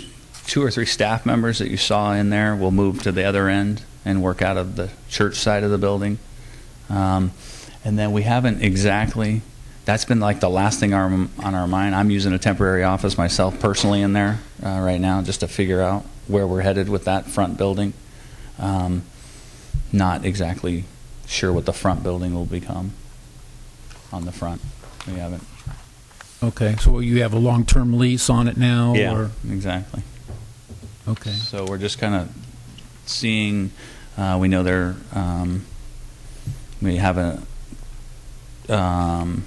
[0.47, 3.47] two or three staff members that you saw in there will move to the other
[3.47, 6.17] end and work out of the church side of the building.
[6.89, 7.31] Um,
[7.83, 9.41] and then we haven't exactly.
[9.85, 11.95] That's been like the last thing our, on our mind.
[11.95, 15.81] I'm using a temporary office myself personally in there uh, right now just to figure
[15.81, 17.93] out where we're headed with that front building.
[18.59, 19.03] Um,
[19.91, 20.85] not exactly
[21.25, 22.93] sure what the front building will become
[24.13, 24.61] on the front.
[25.07, 25.43] We haven't.
[26.43, 28.93] Okay, so you have a long-term lease on it now?
[28.95, 30.03] Yeah, Or, exactly.
[31.11, 31.31] Okay.
[31.31, 32.31] So we're just kind of
[33.05, 33.71] seeing.
[34.17, 34.95] Uh, we know they're.
[35.13, 35.65] Um,
[36.81, 37.41] we have a.
[38.69, 39.45] Um,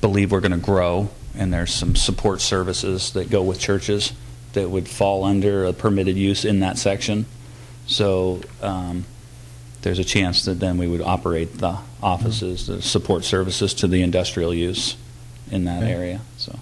[0.00, 4.12] believe we're going to grow, and there's some support services that go with churches
[4.54, 7.26] that would fall under a permitted use in that section.
[7.86, 9.04] So um,
[9.82, 14.02] there's a chance that then we would operate the offices, the support services to the
[14.02, 14.96] industrial use
[15.50, 15.92] in that Okay.
[15.92, 16.20] area.
[16.36, 16.58] So.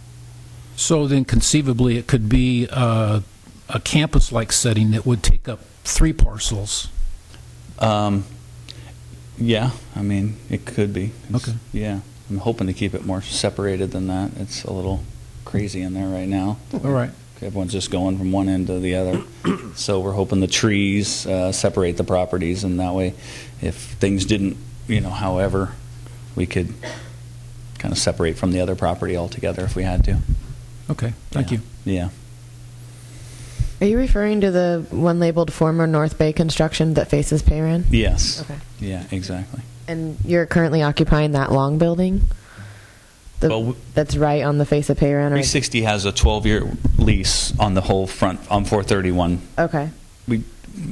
[0.76, 3.20] So then conceivably, it could be uh,
[3.68, 6.88] a campus-like setting that would take up three parcels.
[7.78, 8.24] Um,
[9.36, 11.12] yeah, I mean, it could be.
[11.28, 11.58] It's- Okay.
[11.72, 12.00] Yeah,
[12.30, 14.32] I'm hoping to keep it more separated than that.
[14.38, 15.04] It's a little
[15.44, 16.58] crazy in there right now.
[16.72, 17.10] All right.
[17.40, 19.22] Everyone's just going from one end to the other.
[19.76, 23.14] so we're hoping the trees uh, separate the properties, and that way,
[23.62, 24.56] if things didn't,
[24.88, 25.72] you know, however,
[26.34, 26.74] we could
[27.78, 30.18] kind of separate from the other property altogether if we had to.
[30.90, 31.58] Okay, thank Yeah.
[31.84, 31.92] you.
[31.94, 32.08] Yeah.
[33.80, 37.84] Are you referring to the one labeled former North Bay construction that faces Payran?
[37.90, 38.40] Yes.
[38.42, 38.56] Okay.
[38.80, 39.62] Yeah, exactly.
[39.86, 42.22] And you're currently occupying that long building?
[43.40, 45.26] The, Well, that's right on the face of Payran?
[45.26, 49.90] Or, 360 has a 12-year lease on the whole front on 431 okay.
[50.26, 50.42] we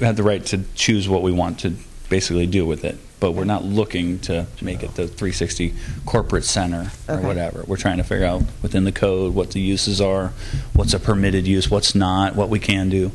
[0.00, 1.74] have the right to choose what we want to
[2.08, 6.92] basically do with it, but we're not looking to make it the 360 corporate center
[7.08, 7.26] or Okay.
[7.26, 7.64] whatever.
[7.66, 10.32] We're trying to figure out within the code what the uses are,
[10.74, 13.10] what's a permitted use, what's not, what we can do.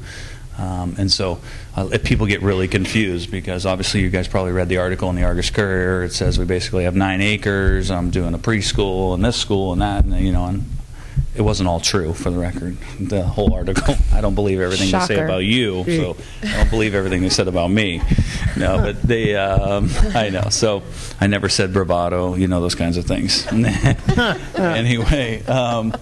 [0.60, 1.40] Um, and so
[1.78, 5.16] uh, if people get really confused, because obviously you guys probably read the article in
[5.16, 9.24] the Argus Courier, it says we basically have nine acres, I'm doing a preschool and
[9.24, 10.66] this school and that, and you know, and
[11.36, 12.78] it wasn't all true for the record.
[13.00, 16.94] The whole article, I don't believe everything they say about you, so I don't believe
[16.94, 18.02] everything they said about me.
[18.58, 20.50] No, but they, um, I know.
[20.50, 20.84] So
[21.22, 23.48] I never said bravado, you know, those kinds of things.
[24.58, 25.94] anyway, um,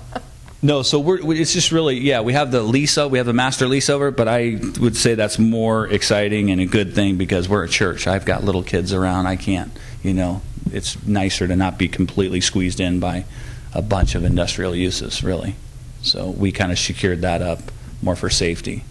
[0.61, 3.27] no, so we're, we- it's just really, yeah, we have the lease, o- we have
[3.27, 7.17] the master lease over, but I would say that's more exciting and a good thing
[7.17, 8.07] because we're a church.
[8.07, 9.27] I've got little kids around.
[9.27, 9.71] I can't,
[10.03, 10.41] you know,
[10.73, 13.25] it's nicer to not be completely squeezed in by
[13.73, 15.55] a bunch of industrial uses, really.
[16.01, 17.59] So we kind of secured that up
[18.01, 18.83] more for safety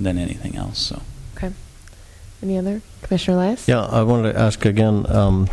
[0.00, 1.02] than anything else, so.
[1.36, 1.52] Okay.
[2.42, 2.82] Any other?
[3.02, 3.68] Commissioner Elias?
[3.68, 5.48] Yeah, I wanted to ask again, um,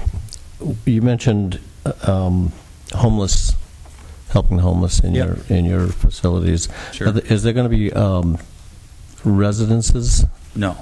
[0.86, 2.52] you mentioned uh, um,
[2.94, 3.54] homeless,
[4.30, 5.26] helping the homeless in Yep.
[5.50, 6.70] your, in your facilities.
[6.94, 7.10] Sure.
[7.10, 8.38] Are there- Is there going to be um,
[9.24, 10.26] residences?
[10.56, 10.78] No.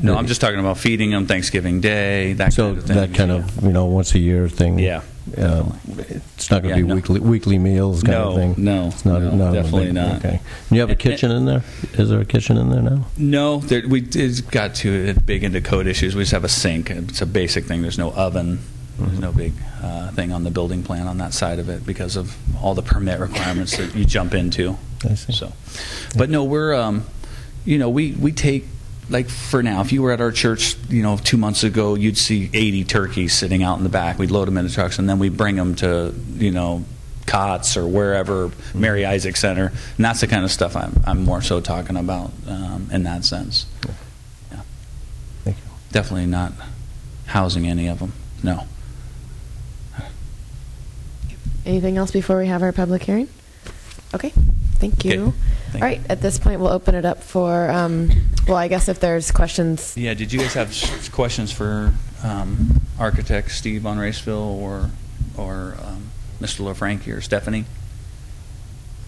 [0.00, 2.96] No, I'm just talking about feeding them Thanksgiving Day, that So kind of thing.
[2.96, 4.78] that kind of, you know, once a year thing?
[4.80, 5.02] Yeah.
[5.38, 5.78] Um,
[6.36, 6.94] It's not going Yeah, to be no.
[6.96, 8.54] weekly, weekly meals kind No, of thing?
[8.58, 10.16] no, It's not, no, not definitely big- not.
[10.16, 10.28] Okay.
[10.68, 11.62] And you have a And- kitchen in there?
[11.94, 13.06] Is there a kitchen in there now?
[13.16, 16.14] No, there, we did, got to big into code issues.
[16.14, 16.90] We just have a sink.
[16.90, 17.80] It's a basic thing.
[17.82, 18.58] There's no oven.
[18.98, 22.16] There's no big uh, thing on the building plan on that side of it because
[22.16, 24.76] of all the permit requirements that you jump into.
[25.08, 25.32] I see.
[25.32, 25.52] So,
[26.16, 27.04] but no, we're, um,
[27.64, 28.66] you know, we we take
[29.08, 29.80] like for now.
[29.80, 33.32] If you were at our church, you know, two months ago, you'd see 80 turkeys
[33.32, 34.18] sitting out in the back.
[34.18, 36.84] We'd load them into trucks and then we bring them to, you know.
[37.26, 41.40] COTS or wherever, Mary Isaak Center, and that's the kind of stuff I'm, I'm more
[41.40, 43.64] so talking about um, in that sense.
[44.52, 44.60] Yeah.
[45.42, 45.62] Thank you.
[45.90, 46.52] Definitely not
[47.24, 48.12] housing any of them.
[48.42, 48.66] No.
[51.64, 53.28] Anything else before we have our public hearing?
[54.14, 54.30] Okay,
[54.74, 55.12] thank you.
[55.12, 55.34] Okay, thank
[55.82, 58.10] All right, at this point, we'll open it up for, um,
[58.46, 60.14] well, I guess if there's questions, Yeah.
[60.14, 64.90] Did you guys have s- questions for um, architect Steve Von Raesfeld or
[65.36, 66.10] or um,
[66.40, 66.60] Mr.
[66.64, 67.64] LaFranchi or Stephanie?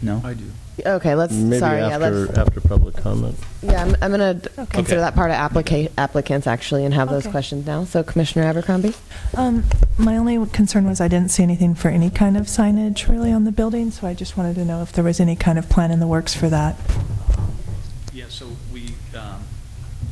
[0.03, 0.21] No.
[0.25, 0.45] I do.
[0.85, 3.37] Okay, let's, Maybe sorry, yeah, after, let's, after public comment.
[3.63, 7.25] yeah, I'm, I'm going to consider that part of applica- applicants actually and have those
[7.25, 7.31] Okay.
[7.31, 7.85] questions now.
[7.85, 8.95] So Commissioner Abercrombie?
[9.37, 9.65] Um,
[9.99, 13.45] my only concern was I didn't see anything for any kind of signage really on
[13.45, 15.91] the building, so I just wanted to know if there was any kind of plan
[15.91, 16.77] in the works for that.
[18.13, 19.43] Yeah, so we, um,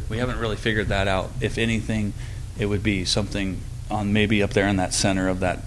[0.09, 1.31] we haven't really figured that out.
[1.41, 2.13] If anything,
[2.59, 5.61] it would be something on, maybe up there in that center of that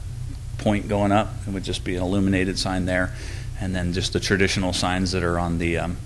[0.58, 1.30] point going up.
[1.48, 3.14] It would just be an illuminated sign there,
[3.60, 5.98] and then just the traditional signs that are on the um,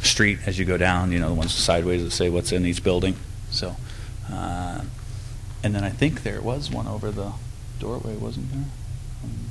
[0.00, 2.82] street as you go down, you know, the ones sideways that say what's in each
[2.82, 3.16] building.
[3.50, 3.76] So,
[4.30, 4.82] uh,
[5.62, 7.32] and then I think there was one over the
[7.78, 8.64] doorway, wasn't there?
[9.24, 9.50] Um,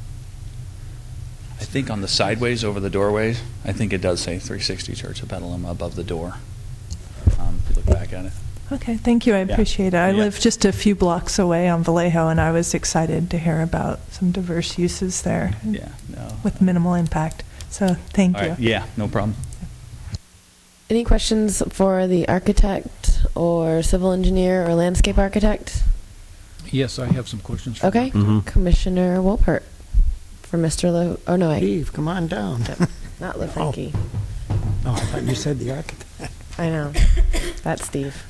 [1.59, 5.23] I think on the sideways over the doorways, I think it does say 360 Church
[5.23, 6.35] of Petaluma above the door.
[7.39, 8.33] Um, if you look back at it.
[8.71, 9.33] Okay, thank you.
[9.33, 9.53] I Yeah.
[9.53, 9.97] appreciate it.
[9.97, 10.23] I Yeah.
[10.23, 13.99] live just a few blocks away on Vallejo, and I was excited to hear about
[14.11, 16.33] some diverse uses there Yeah, no.
[16.43, 17.43] with minimal impact.
[17.69, 18.49] So thank All you.
[18.49, 19.35] right, yeah, no problem.
[20.89, 25.83] Any questions for the architect or civil engineer or landscape architect?
[26.71, 27.77] Yes, I have some questions.
[27.77, 28.45] for Okay, Mhm.
[28.45, 29.63] Commissioner Wolpert
[30.43, 30.91] for Mr.
[30.91, 32.63] Le, oh no, I, Steve, come on down.
[33.19, 33.93] not LaFranchi.
[34.85, 36.31] Oh, I thought you said the architect.
[36.57, 36.91] I know,
[37.63, 38.23] that's Steve.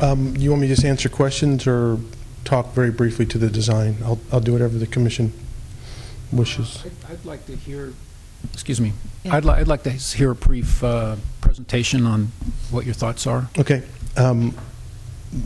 [0.00, 1.98] Um, You want me to just answer questions or
[2.44, 3.96] talk very briefly to the design?
[4.04, 5.32] I'll, I'll do whatever the commission
[6.32, 6.82] wishes.
[6.84, 7.92] I'd- I'd like to hear,
[8.52, 8.92] excuse me,
[9.24, 9.36] Yeah.
[9.36, 12.32] I'd li- I'd like to hear a brief uh, presentation on
[12.70, 13.48] what your thoughts are.
[13.58, 13.82] Okay.
[14.16, 14.54] Um,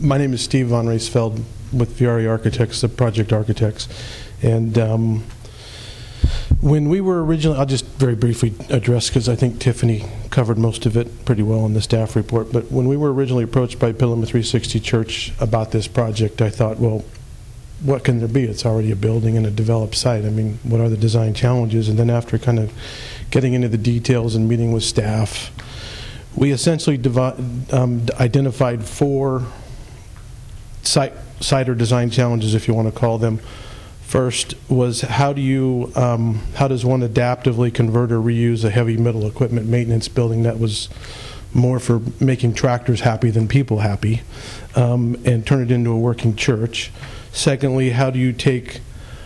[0.01, 1.43] My name is Steve Von Raesfeld
[1.73, 3.87] with Viari Architects, the project architects.
[4.41, 5.23] And um,
[6.61, 10.85] when we were originally, I'll just very briefly address, because I think Tiffany covered most
[10.85, 13.91] of it pretty well in the staff report, but when we were originally approached by
[13.91, 17.03] Pilgrim 360 Church about this project, I thought, well,
[17.81, 18.45] what can there be?
[18.45, 20.23] It's already a building and a developed site.
[20.23, 21.89] I mean, what are the design challenges?
[21.89, 22.71] And then after kind of
[23.29, 25.51] getting into the details and meeting with staff,
[26.35, 26.99] we essentially
[27.71, 29.45] um, identified four
[30.81, 33.39] site, site or design challenges, if you want to call them.
[34.13, 38.95] First was how do you, um, how does one adaptively convert or reuse a heavy
[38.95, 40.87] metal equipment maintenance building that was
[41.51, 44.21] more for making tractors happy than people happy,
[44.75, 46.91] um, and turn it into a working church?
[47.31, 48.81] Secondly, how do you take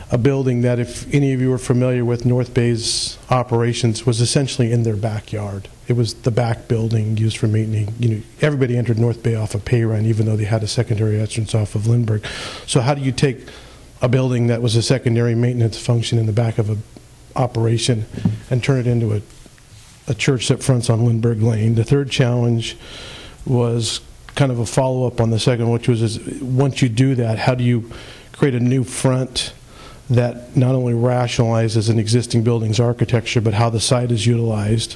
[0.09, 4.71] a building that, if any of you are familiar with North Bay's operations, was essentially
[4.71, 5.67] in their backyard.
[5.89, 7.93] It was the back building used for maintaining.
[7.99, 11.19] You know, everybody entered North Bay off of Payran, even though they had a secondary
[11.19, 12.25] entrance off of Lindbergh.
[12.65, 13.49] So, how do you take
[14.01, 16.77] a building that was a secondary maintenance function in the back of a
[17.35, 18.05] operation
[18.49, 19.21] and turn it into a
[20.07, 21.75] a church that fronts on Lindbergh Lane?
[21.75, 22.77] The third challenge
[23.45, 24.01] was
[24.35, 27.39] kind of a follow up on the second, which was is, once you do that,
[27.39, 27.91] how do you
[28.31, 29.53] create a new front
[30.09, 34.95] that not only rationalizes an existing building's architecture, but how the site is utilized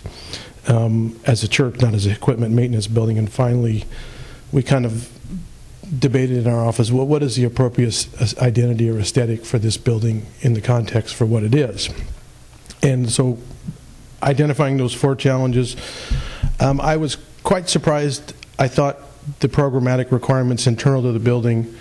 [0.68, 3.18] um, as a church, not as an equipment maintenance building.
[3.18, 3.84] And finally,
[4.52, 5.10] we kind of
[5.98, 8.08] debated in our office what, what is the appropriate
[8.40, 11.90] identity or aesthetic for this building in the context for what it is.
[12.82, 13.38] And so,
[14.24, 15.76] identifying those four challenges,
[16.60, 18.34] um, I was quite surprised.
[18.58, 18.98] I thought
[19.40, 21.76] the programmatic requirements internal to the building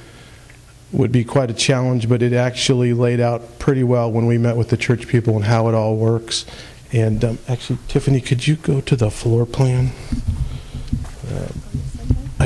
[0.92, 4.56] would be quite a challenge, but it actually laid out pretty well when we met
[4.56, 6.44] with the church people and how it all works.
[6.92, 9.92] And um, actually, Tiffany, could you go to the floor plan?
[11.30, 11.48] Uh,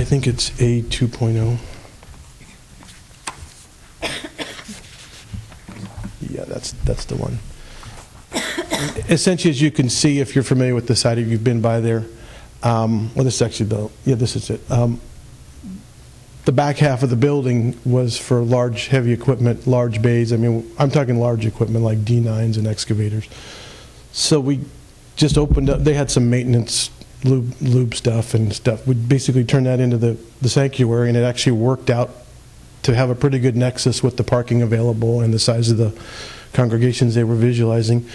[0.04, 1.56] I think it's A 2.0.
[6.20, 7.38] Yeah, that's that's the one.
[9.08, 11.80] Essentially, as you can see, if you're familiar with the site, if you've been by
[11.80, 12.04] there,
[12.62, 14.70] um, well, this is actually the yeah, this is it.
[14.70, 15.00] Um,
[16.44, 20.34] the back half of the building was for large, heavy equipment, large bays.
[20.34, 23.26] I mean, I'm talking large equipment like D9s and excavators.
[24.12, 24.60] So we
[25.16, 25.80] just opened up.
[25.80, 26.90] They had some maintenance
[27.24, 28.86] lube, lube stuff and stuff.
[28.86, 32.10] We basically turned that into the the sanctuary, and it actually worked out
[32.82, 35.98] to have a pretty good nexus with the parking available and the size of the
[36.52, 38.06] congregations they were visualizing.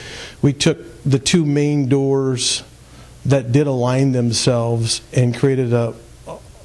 [0.42, 2.64] We took the two main doors
[3.26, 5.94] that did align themselves and created a,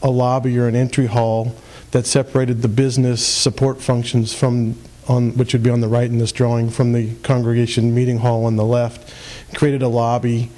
[0.03, 1.55] a lobby or an entry hall
[1.91, 4.77] that separated the business support functions from
[5.07, 8.47] on which would be on the right in this drawing from the congregation meeting hall
[8.47, 9.13] on the left
[9.55, 10.51] created a lobby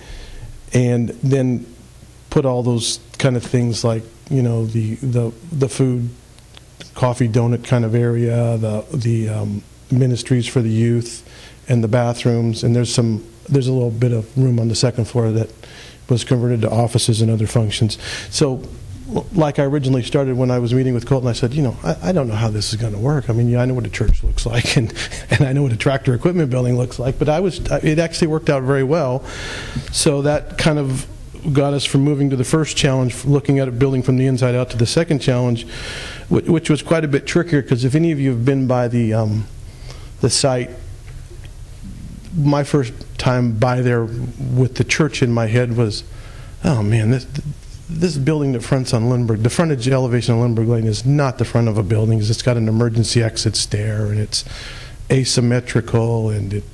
[0.72, 1.66] and then
[2.37, 6.11] put all those kind of things like you know the the the food
[6.93, 11.26] coffee donut kind of area, the the um, ministries for the youth,
[11.66, 12.62] and the bathrooms.
[12.62, 15.51] And there's some there's a little bit of room on the second floor that
[16.11, 17.97] was converted to offices and other functions.
[18.30, 18.62] So.
[19.34, 22.09] Like I originally started when I was meeting with Colton, I said, you know, I,
[22.09, 23.30] I don't know how this is going to work.
[23.30, 24.93] I mean, yeah, I know what a church looks like, and,
[25.30, 28.26] and I know what a tractor equipment building looks like, but I was, it actually
[28.26, 29.24] worked out very well.
[29.93, 31.07] So that kind of
[31.53, 34.55] got us from moving to the first challenge, looking at it building from the inside
[34.55, 35.66] out, to the second challenge,
[36.28, 39.14] which was quite a bit trickier because if any of you have been by the
[39.14, 39.47] um,
[40.20, 40.70] the site,
[42.36, 46.05] my first time by there with the church in my head was,
[46.64, 47.26] oh man, this
[47.88, 51.44] this building that fronts on Lindbergh, the frontage elevation on Lindbergh Lane is not the
[51.44, 52.18] front of a building.
[52.18, 54.44] It's got an emergency exit stair and it's
[55.11, 56.64] asymmetrical and it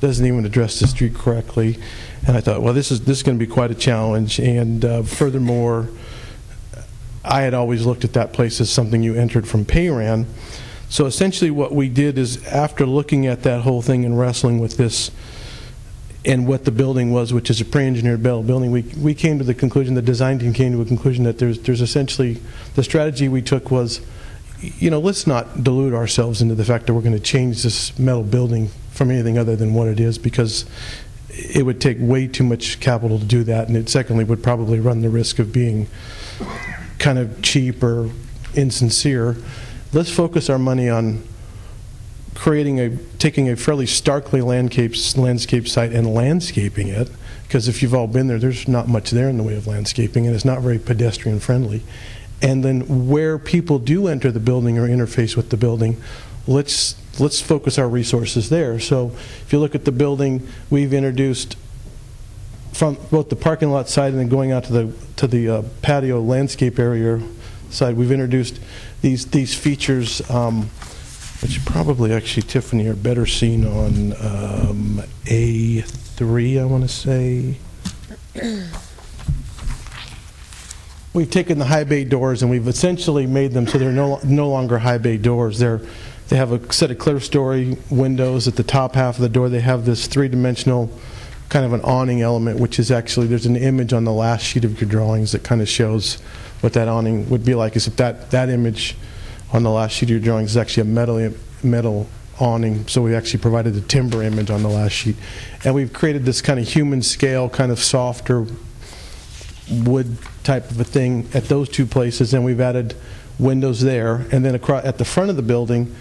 [0.00, 1.78] doesn't even address the street correctly.
[2.26, 4.38] And I thought, well, this is this is going to be quite a challenge.
[4.40, 5.88] And uh, furthermore,
[7.24, 10.26] I had always looked at that place as something you entered from Payran.
[10.88, 14.76] So essentially, what we did is after looking at that whole thing and wrestling with
[14.76, 15.10] this
[16.24, 19.54] and what the building was, which is a pre-engineered building, we, we came to the
[19.54, 22.40] conclusion, the design team came to a conclusion that there's, there's essentially,
[22.74, 24.00] the strategy we took was,
[24.60, 27.96] you know, let's not delude ourselves into the fact that we're going to change this
[27.96, 30.64] metal building from anything other than what it is because
[31.36, 34.80] it would take way too much capital to do that, and it secondly would probably
[34.80, 35.86] run the risk of being
[36.98, 38.10] kind of cheap or
[38.54, 39.36] insincere.
[39.92, 41.22] Let's focus our money on
[42.34, 47.10] creating a taking a fairly starkly landscape landscape site and landscaping it
[47.44, 50.26] because if you've all been there there's not much there in the way of landscaping
[50.26, 51.82] and it's not very pedestrian friendly
[52.42, 55.96] and then where people do enter the building or interface with the building
[56.46, 59.10] let's let's focus our resources there so
[59.42, 61.56] if you look at the building we've introduced
[62.72, 65.62] from both the parking lot side and then going out to the to the uh,
[65.80, 67.20] patio landscape area
[67.70, 68.60] side, we've introduced
[69.02, 70.62] these these features, um,
[71.42, 76.60] which probably actually Tiffany are better seen on um, A3.
[76.60, 77.56] I want to say.
[81.14, 84.50] We've taken the high bay doors and we've essentially made them so they're no, no
[84.50, 85.58] longer high bay doors.
[85.58, 85.80] They're
[86.28, 89.48] they have a set of clerestory windows at the top half of the door.
[89.48, 90.90] They have this three dimensional
[91.48, 94.64] kind of an awning element, which is actually there's an image on the last sheet
[94.64, 96.14] of your drawings that kind of shows
[96.60, 97.76] what that awning would be like.
[97.76, 98.96] Is if that that image
[99.52, 102.08] on the last sheet of your drawings is actually a metal metal
[102.40, 102.86] awning.
[102.88, 105.16] So we actually provided the timber image on the last sheet,
[105.64, 108.46] and we've created this kind of human scale, kind of softer
[109.70, 112.94] wood type of a thing at those two places, and we've added
[113.38, 115.94] windows there, and then across at the front of the building.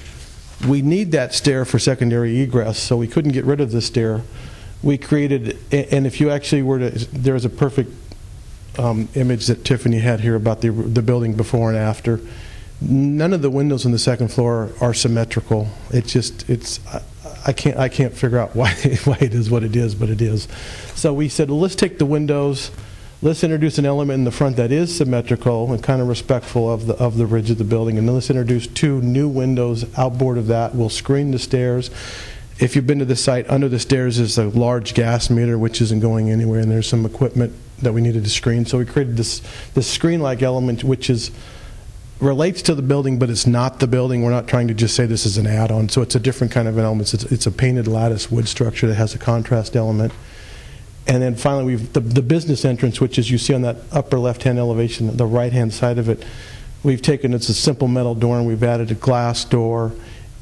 [0.68, 4.24] We need that stair for secondary egress, so we couldn't get rid of the stair
[4.86, 7.91] we created, and if you actually were to, there's a perfect
[8.78, 12.20] um, image that Tiffany had here about the, the building before and after.
[12.82, 15.70] None of the windows on the second floor are symmetrical.
[15.89, 17.01] It's just, it's, I,
[17.47, 18.74] I can't, I can't figure out why,
[19.06, 20.47] why it is what it is, but it is.
[20.93, 22.70] So we said, well, let's take the windows,
[23.22, 26.88] let's introduce an element in the front that is symmetrical and kind of respectful of
[26.88, 30.38] the, of the ridge of the building, and then let's introduce two new windows outboard
[30.38, 30.76] of that.
[30.76, 31.89] We'll screen the stairs
[32.59, 35.82] if you've been to the site, under the stairs is a large gas meter which
[35.82, 38.66] isn't going anywhere, and there's some equipment that we needed to screen.
[38.66, 39.41] So we created this
[39.74, 41.32] this screen-like element which is
[42.22, 44.24] relates to the building, but it's not the building.
[44.24, 45.89] We're not trying to just say this is an add-on.
[45.89, 47.13] So it's a different kind of an element.
[47.13, 50.13] It's, it's a painted lattice wood structure that has a contrast element.
[51.08, 54.18] And then finally, we've the, the business entrance, which is you see on that upper
[54.18, 56.24] left-hand elevation, the right-hand side of it
[56.86, 59.91] we've taken it's a simple metal door and we've added a glass door.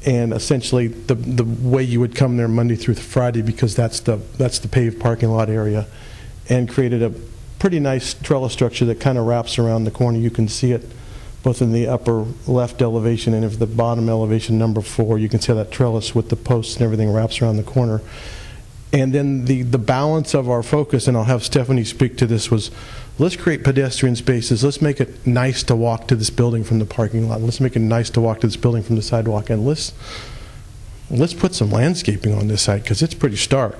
[0.06, 4.16] And essentially the the way you would come there Monday through Friday because that's the
[4.36, 5.86] that's the paved parking lot area
[6.50, 7.10] and created a
[7.58, 10.18] pretty nice trellis structure that kind of wraps around the corner.
[10.18, 10.86] You can see it
[11.42, 15.40] both in the upper left elevation and if the bottom elevation number 4 you can
[15.40, 18.00] see that trellis with the posts and everything wraps around the corner
[18.94, 22.48] and then the, the balance of our focus, and I'll have Stephanie speak to this,
[22.48, 22.70] was
[23.18, 24.62] let's create pedestrian spaces.
[24.62, 27.40] Let's make it nice to walk to this building from the parking lot.
[27.40, 29.50] Let's make it nice to walk to this building from the sidewalk.
[29.50, 29.92] And let's,
[31.10, 33.76] let's put some landscaping on this site because it's pretty stark.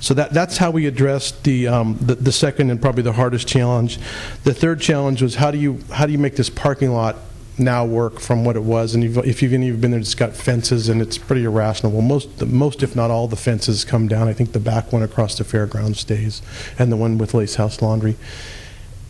[0.00, 3.46] So that, that's how we addressed the, um, the, the second and probably the hardest
[3.46, 3.98] challenge.
[4.44, 7.16] The third challenge was how do you, how do you make this parking lot
[7.58, 8.94] now work from what it was.
[8.94, 11.44] And you've, if you've any of you been there, it's got fences and it's pretty
[11.44, 12.00] irrational.
[12.02, 14.28] Most, most if not all the fences come down.
[14.28, 16.42] I think the back one across the fairground stays,
[16.78, 18.16] and the one with Lace House Laundry.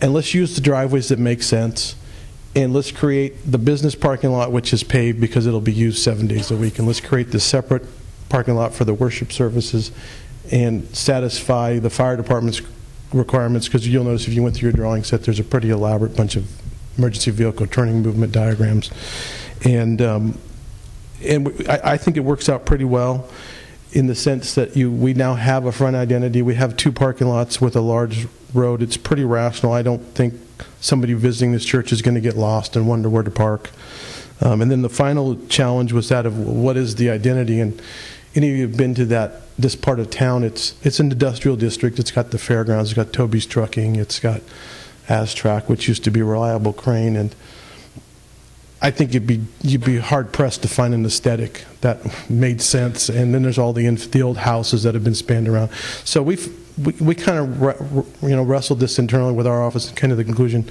[0.01, 1.97] And let's use the driveways that make sense.
[2.55, 6.27] And let's create the business parking lot, which is paved because it'll be used seven
[6.27, 6.79] days a week.
[6.79, 7.85] And let's create the separate
[8.29, 9.93] parking lot for the worship services
[10.51, 12.63] and satisfy the fire department's
[13.13, 16.17] requirements because you'll notice if you went through your drawing set, there's a pretty elaborate
[16.17, 16.51] bunch of
[16.99, 18.91] emergency vehicle turning movement diagrams.
[19.65, 20.39] And, um,
[21.25, 23.29] and we- I, I think it works out pretty well
[23.93, 26.43] in the sense that you, we now have a front identity.
[26.43, 28.83] We have two parking lots with a large road.
[28.83, 29.73] It's pretty rational.
[29.73, 30.35] I don't think
[30.81, 33.71] somebody visiting this church is going to get lost and wonder where to park.
[34.41, 37.61] Um, and then the final challenge was that of what is the identity?
[37.61, 37.81] And
[38.35, 40.45] any of you have been to that this part of town?
[40.45, 41.99] It's it's an industrial district.
[41.99, 42.91] It's got the fairgrounds.
[42.91, 43.97] It's got Toby's Trucking.
[43.97, 44.43] It's got
[45.09, 47.35] Astrac, which used to be Reliable Crane, and
[48.83, 53.09] I think you'd be you'd be hard pressed to find an aesthetic that made sense.
[53.09, 55.71] And then there's all the the old houses that have been spanned around.
[56.05, 59.97] So we've we, we kind of you know wrestled this internally with our office and
[59.97, 60.71] kind of the conclusion,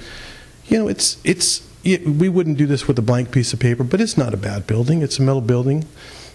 [0.68, 3.84] you know, it's it's it, we wouldn't do this with a blank piece of paper,
[3.84, 5.02] but it's not a bad building.
[5.02, 5.84] It's a metal building.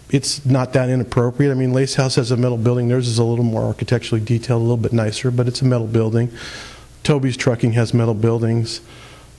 [0.10, 1.52] It's not that inappropriate.
[1.52, 2.90] I mean, Lace House has a metal building.
[2.90, 5.88] Theirs is a little more architecturally detailed, a little bit nicer, but it's a metal
[5.88, 6.32] building.
[7.04, 8.82] Toby's Trucking has metal buildings.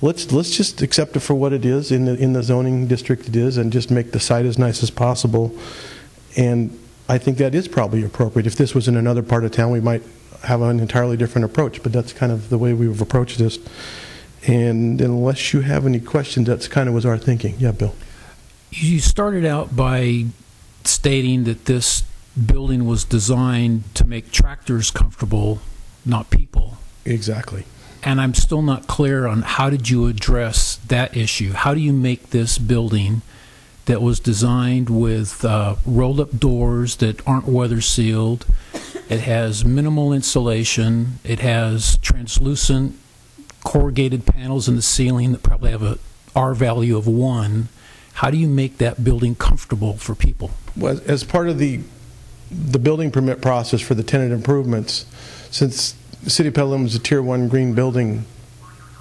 [0.00, 3.28] Let's let's just accept it for what it is in the in the zoning district
[3.28, 5.56] it is, and just make the site as nice as possible.
[6.36, 6.76] And
[7.08, 8.46] I think that is probably appropriate.
[8.46, 10.02] If this was in another part of town, we might
[10.44, 11.82] have an entirely different approach.
[11.82, 13.58] But that's kind of the way we've approached this.
[14.46, 17.54] And unless you have any questions, that's kind of was our thinking.
[17.58, 17.94] Yeah, Bill.
[18.70, 20.26] You started out by
[20.82, 22.02] stating that this
[22.46, 25.60] building was designed to make tractors comfortable,
[26.04, 26.78] not people.
[27.04, 27.64] Exactly.
[28.02, 31.52] And I'm still not clear on how did you address that issue?
[31.52, 33.22] How do you make this building
[33.86, 38.46] that was designed with uh, rolled-up doors that aren't weather sealed?
[39.08, 41.18] It has minimal insulation.
[41.22, 42.98] It has translucent
[43.64, 45.98] corrugated panels in the ceiling that probably have a
[46.34, 47.68] R value of one.
[48.14, 50.50] How do you make that building comfortable for people?
[50.76, 51.80] Well, as part of the
[52.50, 55.06] the building permit process for the tenant improvements,
[55.50, 58.24] since the City of Petaluma is a Tier 1 green building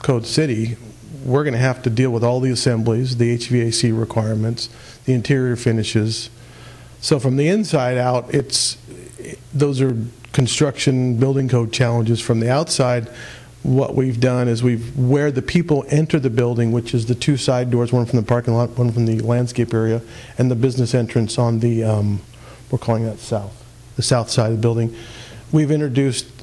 [0.01, 0.75] code city,
[1.23, 4.69] we're going to have to deal with all the assemblies, the HVAC requirements,
[5.05, 6.31] the interior finishes.
[6.99, 8.77] So from the inside out, it's
[9.53, 9.95] those are
[10.33, 12.19] construction building code challenges.
[12.19, 13.07] From the outside,
[13.61, 17.37] what we've done is we've where the people enter the building, which is the two
[17.37, 20.01] side doors, one from the parking lot, one from the landscape area,
[20.39, 22.21] and the business entrance on the um,
[22.71, 23.63] we're calling that south,
[23.95, 24.95] the south side of the building.
[25.51, 26.40] We've introduced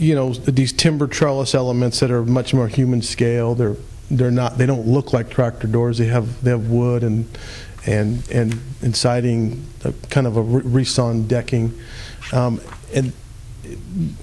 [0.00, 3.54] you know these timber trellis elements that are much more human scale.
[3.54, 3.76] They're
[4.10, 5.98] they're not they don't look like tractor doors.
[5.98, 7.28] They have they have wood and
[7.86, 11.78] and and, and siding, uh, kind of a resawn decking,
[12.32, 12.60] um,
[12.94, 13.12] and.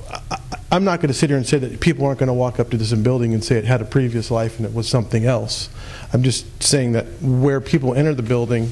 [0.10, 2.60] I, I'm not going to sit here and say that people aren't going to walk
[2.60, 5.24] up to this building and say it had a previous life and it was something
[5.24, 5.70] else.
[6.12, 8.72] I'm just saying that where people enter the building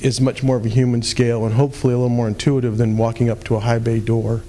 [0.00, 3.30] is much more of a human scale and hopefully a little more intuitive than walking
[3.30, 4.42] up to a high bay door,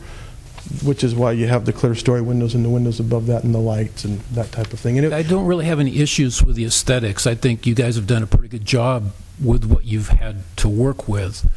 [0.84, 3.60] which is why you have the clerestory windows and the windows above that and the
[3.60, 4.98] lights and that type of thing.
[4.98, 7.28] It, I don't really have any issues with the aesthetics.
[7.28, 9.12] I think you guys have done a pretty good job
[9.44, 11.50] with what you've had to work with.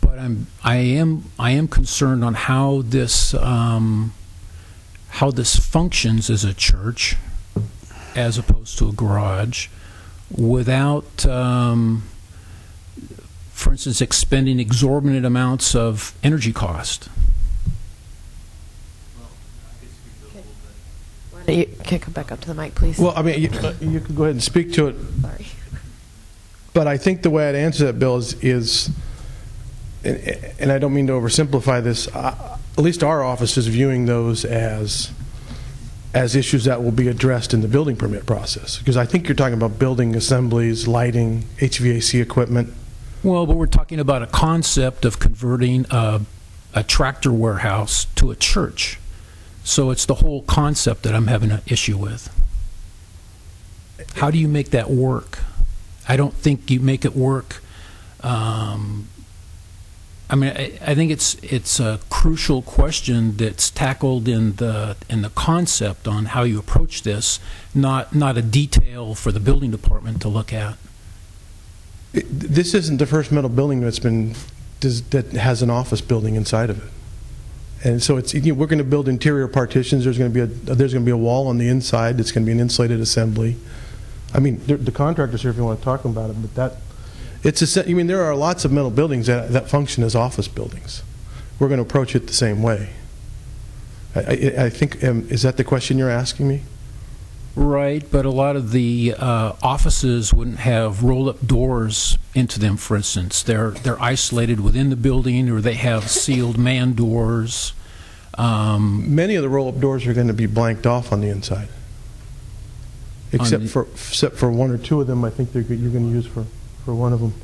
[0.00, 4.12] But I'm, I am, I am concerned on how this, um,
[5.08, 7.16] how this functions as a church,
[8.14, 9.68] as opposed to a garage,
[10.30, 12.02] without, um,
[13.52, 17.08] for instance, expending exorbitant amounts of energy cost.
[21.30, 22.98] Why don't you can come back up to the mic, please?
[22.98, 24.96] Well, I mean, you, uh, you could go ahead and speak to it.
[25.20, 25.46] Sorry.
[26.74, 28.90] But I think the way I'd answer that, Bill, is, is
[30.04, 30.16] and,
[30.58, 34.44] and I don't mean to oversimplify this, uh, at least our office is viewing those
[34.44, 35.10] as
[36.14, 38.76] as issues that will be addressed in the building permit process.
[38.76, 42.74] Because I think you're talking about building assemblies, lighting, HVAC equipment.
[43.22, 46.20] Well, but we're talking about a concept of converting a,
[46.74, 48.98] a tractor warehouse to a church.
[49.64, 52.28] So it's the whole concept that I'm having an issue with.
[54.16, 55.38] How do you make that work?
[56.08, 57.62] I don't think you make it work.
[58.22, 59.08] Um,
[60.28, 65.22] I mean, I, I think it's it's a crucial question that's tackled in the in
[65.22, 67.38] the concept on how you approach this,
[67.74, 70.76] not not a detail for the building department to look at.
[72.12, 74.34] It- This isn't the first metal building that's been,
[74.80, 76.90] that has an office building inside of it.
[77.84, 80.40] And so it's, you know, we're going to build interior partitions, there's going to be
[80.40, 82.60] a, there's going to be a wall on the inside, it's going to be an
[82.60, 83.56] insulated assembly.
[84.32, 86.76] I mean, the- contractor's here if you want to talk about it, but that,
[87.42, 90.46] it's, a I mean, there are lots of metal buildings that, that function as office
[90.46, 91.02] buildings.
[91.58, 92.90] We're going to approach it the same way.
[94.14, 96.62] I, I, I think, um, is that the question you're asking me?
[97.54, 102.78] Right, but a lot of the uh, offices wouldn't have roll-up doors into them.
[102.78, 107.74] For instance, they're they're isolated within the building, or they have sealed man doors.
[108.38, 111.68] Um, Many of the roll-up doors are going to be blanked off on the inside.
[113.32, 116.08] Except the- for, except for one or two of them, I think they're, you're going
[116.08, 116.46] to use for,
[116.86, 117.34] for one of them.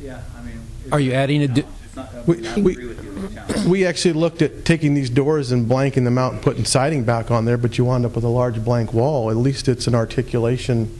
[0.00, 0.60] Yeah, I mean.
[0.92, 1.64] Are you adding a di-
[2.26, 2.94] We- we-
[3.66, 7.30] We actually looked at taking these doors and blanking them out and putting siding back
[7.30, 9.30] on there, but you wound up with a large blank wall.
[9.30, 10.98] At least it's an articulation.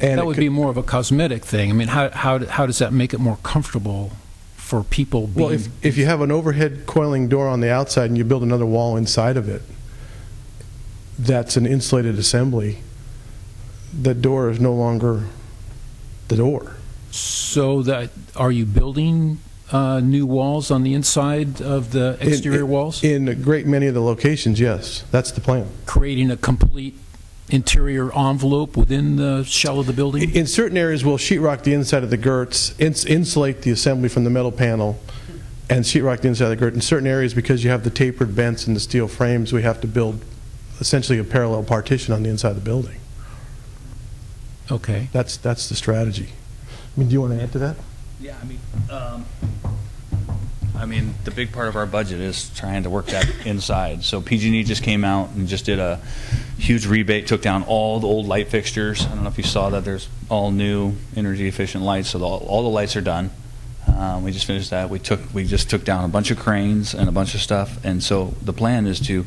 [0.00, 1.70] And that would could- be more of a cosmetic thing.
[1.70, 4.12] I mean, how how how does that make it more comfortable
[4.56, 5.26] for people?
[5.28, 8.24] Being, Well, if, if you have an overhead coiling door on the outside and you
[8.24, 9.62] build another wall inside of it,
[11.18, 12.78] that's an insulated assembly,
[13.98, 15.24] the door is no longer
[16.28, 16.76] the door.
[17.10, 19.38] so that are you building
[19.72, 23.86] uh, new walls on the inside of the In- exterior walls, In a great many
[23.86, 25.66] of the locations, yes, that's the plan.
[25.86, 26.96] creating a complete
[27.50, 30.34] interior envelope within the shell of the building?
[30.34, 34.24] In certain areas, we'll sheetrock the inside of the girts, ins- insulate the assembly from
[34.24, 34.98] the metal panel,
[35.70, 36.74] and sheetrock the inside of the girt.
[36.74, 39.80] In certain areas, because you have the tapered vents and the steel frames, we have
[39.80, 40.22] to build
[40.80, 42.96] essentially a parallel partition on the inside of the building.
[44.70, 45.08] Okay.
[45.12, 46.30] That's, that's the strategy.
[46.96, 47.76] I mean, do you want to add to that?
[48.20, 48.60] Yeah, I mean,
[48.90, 49.26] um,
[50.76, 54.02] I mean, the big part of our budget is trying to work that inside.
[54.02, 56.00] So PG&E just came out and just did a
[56.58, 59.06] huge rebate, took down all the old light fixtures.
[59.06, 59.84] I don't know if you saw that.
[59.84, 63.30] There's all new energy efficient lights, so the, all the lights are done.
[63.96, 64.90] Um, we just finished that.
[64.90, 67.84] We took, we just took down a bunch of cranes and a bunch of stuff,
[67.84, 69.24] and so the plan is to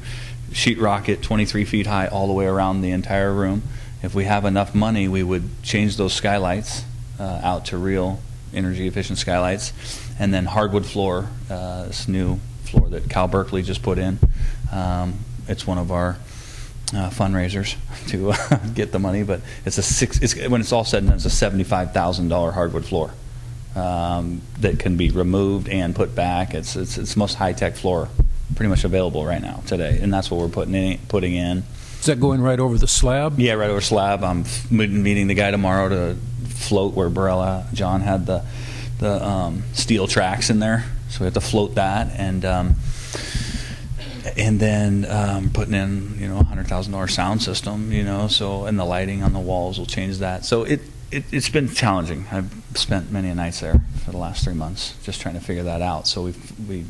[0.52, 3.64] sheetrock it 23 feet high all the way around the entire room.
[4.04, 6.84] If we have enough money, we would change those skylights
[7.20, 8.20] uh, out to real
[8.54, 9.72] energy efficient skylights,
[10.20, 14.20] and then hardwood floor, uh, this new floor that Cal Berkeley just put in.
[14.72, 16.18] Um, it's one of our
[16.94, 17.76] uh, fundraisers
[18.10, 20.22] to uh, get the money, but it's a six.
[20.22, 23.12] It's, when it's all said and done, it's a seventy-five thousand dollar hardwood floor
[23.76, 26.54] um, that can be removed and put back.
[26.54, 28.10] It's it's it's the most high tech floor,
[28.56, 31.00] pretty much available right now today, and that's what we're putting in.
[31.08, 31.64] Putting in.
[32.00, 33.40] Is that going right over the slab?
[33.40, 34.24] Yeah, right over slab.
[34.24, 38.46] I'm meeting the guy tomorrow to float where Barella John had the
[39.00, 42.46] the um, steel tracks in there, so we have to float that and.
[42.46, 42.76] Um,
[44.36, 48.28] and then um, putting in, you know, a hundred thousand dollar sound system, you know,
[48.28, 50.44] so and the lighting on the walls will change that.
[50.44, 50.82] So it,
[51.12, 52.26] it it's been challenging.
[52.32, 55.82] I've spent many nights there for the last three months just trying to figure that
[55.82, 56.08] out.
[56.08, 56.34] So we
[56.68, 56.86] we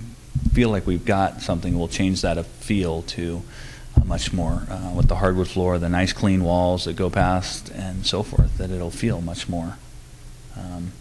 [0.53, 1.77] feel like we've got something.
[1.77, 3.43] We'll change that feel to
[4.05, 8.05] much more uh, with the hardwood floor, the nice clean walls that go past, and
[8.05, 8.57] so forth.
[8.57, 9.77] That it'll feel much more
[10.57, 10.91] um,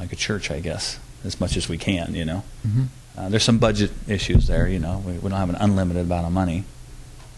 [0.00, 2.42] like a church, I guess, as much as we can, you know.
[2.66, 2.86] Mhm.
[3.16, 5.02] Uh, there's some budget issues there, you know.
[5.06, 6.64] We, we don't have an unlimited amount of money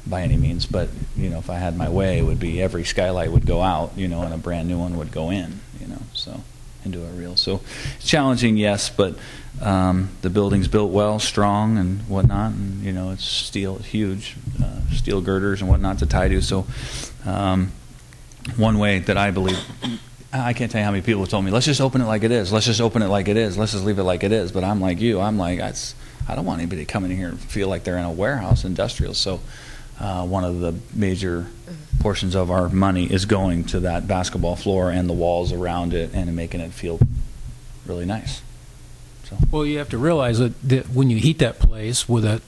[0.07, 2.85] by any means, but you know, if I had my way, it would be every
[2.85, 5.89] skylight would go out, you know, and a brand new one would go in, you
[5.89, 6.03] know.
[6.15, 6.41] So
[6.85, 7.37] into a real.
[7.37, 7.61] So
[7.97, 9.17] it's challenging, yes, but
[9.61, 14.81] um, the building's built well, strong, and whatnot, and you know, it's steel, huge, uh,
[14.93, 16.43] steel girders and whatnot to tie to.
[16.43, 16.67] So
[17.25, 17.73] um,
[18.57, 19.59] one way that I believe.
[20.33, 22.31] I can't tell you how many people told me, let's just open it like it
[22.31, 22.53] is.
[22.53, 23.59] Let's just open it like it is.
[23.59, 24.51] Let's just leave it like it is.
[24.51, 25.21] But I'm like you.
[25.21, 25.95] I'm like, it's,
[26.27, 29.13] I don't want anybody come in here and feel like they're in a warehouse, industrial.
[29.13, 29.41] So
[30.01, 31.49] uh, one of the major
[32.01, 36.15] portions of our money is going to that basketball floor and the walls around it
[36.15, 36.99] and making it feel
[37.87, 38.43] really nice.
[39.25, 42.41] So Well, you have to realize that, that when you heat that place with a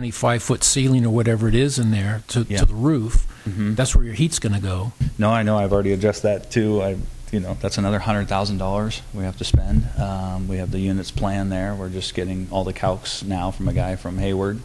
[0.00, 2.58] 25 foot ceiling or whatever it is in there to, Yeah.
[2.60, 3.74] to the roof, Mhm.
[3.74, 4.92] that's where your heat's going to go.
[5.18, 5.58] No, I know.
[5.58, 6.80] I've already addressed that too.
[6.80, 6.96] I,
[7.32, 9.88] you know, that's another hundred thousand dollars we have to spend.
[9.98, 11.74] Um, we have the units planned there.
[11.74, 14.60] We're just getting all the calcs now from a guy from Hayward.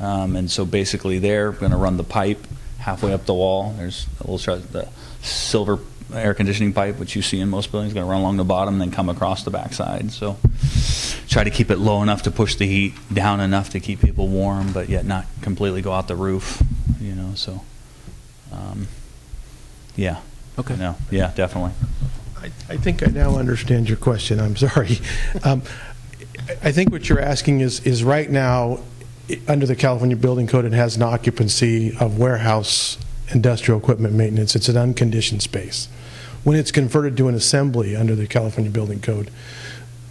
[0.00, 2.46] Um, and so basically, they're going to run the pipe
[2.76, 3.74] halfway up the wall.
[3.78, 4.86] There's a little the
[5.22, 5.78] silver
[6.14, 8.74] air conditioning pipe, which you see in most buildings, going to run along the bottom,
[8.74, 10.10] and then come across the backside.
[10.10, 10.38] So
[11.28, 14.28] try to keep it low enough to push the heat down enough to keep people
[14.28, 16.62] warm, but yet not completely go out the roof.
[17.00, 17.62] You know, so
[18.52, 18.88] um,
[19.96, 20.20] yeah.
[20.58, 20.76] Okay.
[20.76, 21.72] No, yeah, definitely.
[22.36, 24.40] I, I think I now understand your question.
[24.40, 24.98] I'm sorry.
[25.44, 25.62] Um,
[26.48, 28.80] I I think what you're asking is, is right now,
[29.46, 32.96] under the California Building Code, it has an occupancy of warehouse
[33.34, 34.56] industrial equipment maintenance.
[34.56, 35.88] It's an unconditioned space.
[36.48, 39.30] When it's converted to an assembly under the California Building Code,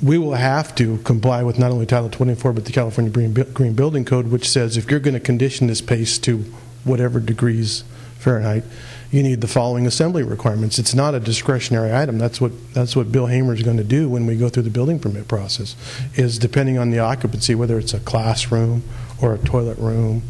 [0.04, 3.74] we will have to comply with not only Title 24, but the California Green Green
[3.74, 6.46] Building Code, which says if you're going to condition this space to
[6.84, 7.84] whatever degrees
[8.20, 8.64] Fahrenheit,
[9.10, 10.78] you need the following assembly requirements.
[10.78, 12.20] It's not a discretionary item.
[12.20, 14.70] That's what, that's what Bill Hamer is going to do when we go through the
[14.70, 15.76] building permit process,
[16.14, 18.84] is depending on the occupancy, whether it's a classroom
[19.20, 20.22] or a toilet room,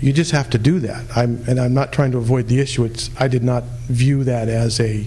[0.00, 1.04] you just have to do that.
[1.16, 2.84] I'm, and I'm not trying to avoid the issue.
[2.84, 5.06] It's, I did not view that as a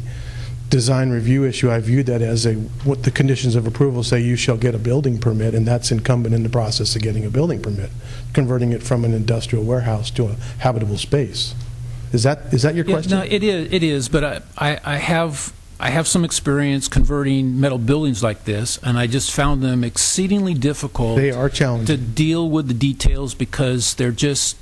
[0.69, 1.71] design review issue.
[1.71, 4.79] I viewed that as a, what the conditions of approval say, you shall get a
[4.79, 7.89] building permit, and that's incumbent in the process of getting a building permit,
[8.33, 11.55] converting it from an industrial warehouse to a habitable space.
[12.11, 13.17] Is that, is that your Yeah, question?
[13.17, 17.59] No, it is, it is, but I, I, I have, I have some experience converting
[17.59, 21.17] metal buildings like this, and I just found them exceedingly difficult.
[21.17, 24.57] They are challenging To deal with the details because they're just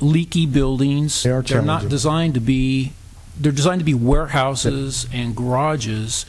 [0.00, 1.22] leaky buildings.
[1.22, 1.88] They are They're not challenging.
[1.90, 2.92] designed to be,
[3.38, 6.26] they're designed to be warehouses and garages,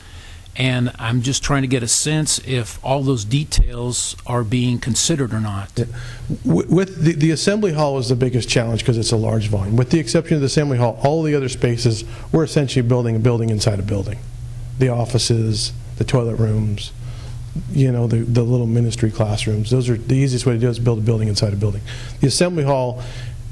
[0.56, 5.32] and I'm just trying to get a sense if all those details are being considered
[5.32, 5.74] or not.
[6.44, 9.76] Wi- With, the, the assembly hall is the biggest challenge because it's a large volume.
[9.76, 13.20] With the exception of the assembly hall, all the other spaces, we're essentially building a
[13.20, 14.18] building inside a building.
[14.78, 16.92] The offices, the toilet rooms,
[17.72, 20.70] you know, the, the little ministry classrooms, those are, the easiest way to do it
[20.70, 21.80] is build a building inside a building.
[22.20, 23.02] The assembly hall,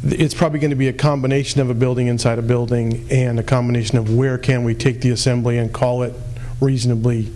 [0.05, 3.43] it's probably going to be a combination of a building inside a building and a
[3.43, 6.15] combination of where can we take the assembly and call it
[6.61, 7.33] reasonably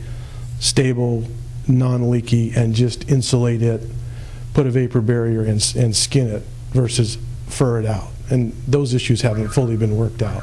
[0.60, 1.24] stable,
[1.66, 3.82] non-leaky, and just insulate it,
[4.54, 8.08] put a vapor barrier and, and skin it versus fur it out.
[8.30, 10.42] And those issues haven't fully been worked out.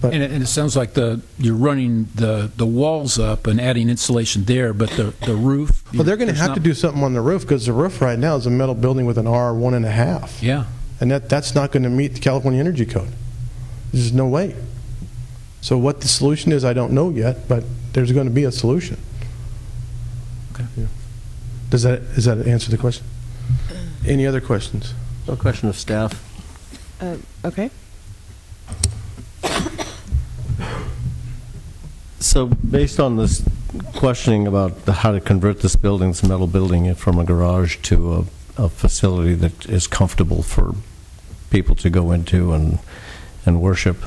[0.00, 3.60] But- And it, and it sounds like the, you're running the, the walls up and
[3.60, 5.84] adding insulation there, but the, the roof.
[5.94, 8.18] Well, they're going to have to do something on the roof because the roof right
[8.18, 10.42] now is a metal building with an R one and a half.
[10.42, 10.64] Yeah.
[11.02, 13.12] And that, that's not going to meet the California Energy Code.
[13.92, 14.54] There's no way.
[15.60, 18.52] So what the solution is, I don't know yet, but there's going to be a
[18.52, 18.98] solution.
[20.52, 20.64] Okay.
[20.76, 20.86] Yeah.
[21.70, 23.04] Does that, does that answer the question?
[24.06, 24.94] Any other questions?
[25.26, 26.12] No question of staff.
[27.00, 27.68] Uh, Okay.
[32.20, 33.42] So based on this
[33.96, 38.28] questioning about the- how to convert this building, this metal building, from a garage to
[38.56, 40.76] a, a facility that is comfortable for
[41.52, 42.78] people to go into and,
[43.44, 43.98] and worship,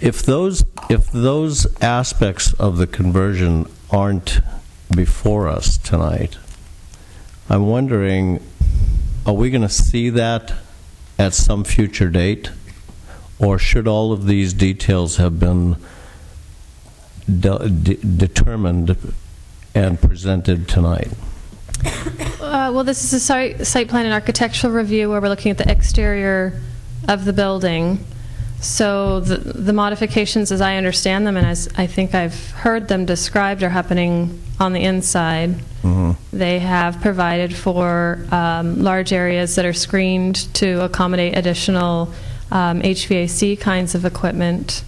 [0.00, 4.40] if those, if those aspects of the conversion aren't
[4.94, 6.38] before us tonight,
[7.50, 8.40] I'm wondering,
[9.26, 10.52] are we going to see that
[11.18, 12.50] at some future date?
[13.40, 15.76] Or should all of these details have been
[17.26, 18.96] de- de- determined
[19.74, 21.10] and presented tonight?
[21.84, 25.58] Uh, Well, this is a site site plan and architectural review where we're looking at
[25.58, 26.52] the exterior
[27.08, 28.04] of the building.
[28.60, 33.04] So the the modifications, as I understand them, and as I think I've heard them
[33.04, 35.56] described, are happening on the inside.
[36.32, 42.12] They have provided for um, large areas that are screened to accommodate additional
[42.50, 44.82] um, HVAC kinds of equipment.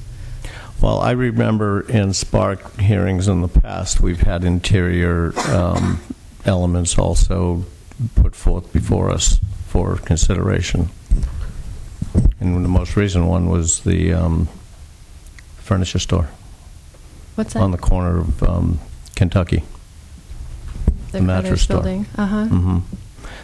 [0.80, 6.01] Well, I remember in Spark hearings in the past, we've had interior um,
[6.47, 7.64] elements also
[8.14, 10.88] put forth before us for consideration.
[12.40, 14.49] And the most recent one was the um,
[15.59, 16.28] furniture store
[17.34, 17.62] What's that?
[17.62, 18.78] on the corner of um,
[19.14, 19.64] Kentucky.
[21.12, 21.82] The the mattress store.
[21.82, 22.07] building.
[22.16, 22.47] Uh-huh.
[22.47, 22.78] hmm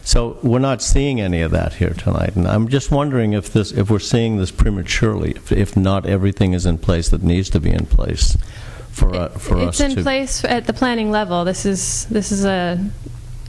[0.04, 3.72] So we're not seeing any of that here tonight, and I'm just wondering if this,
[3.72, 7.60] if we're seeing this prematurely, if, if not everything is in place that needs to
[7.60, 8.36] be in place
[8.92, 10.02] for uh, for It's us in to.
[10.02, 11.44] place at the planning level.
[11.44, 12.78] This is, this is a,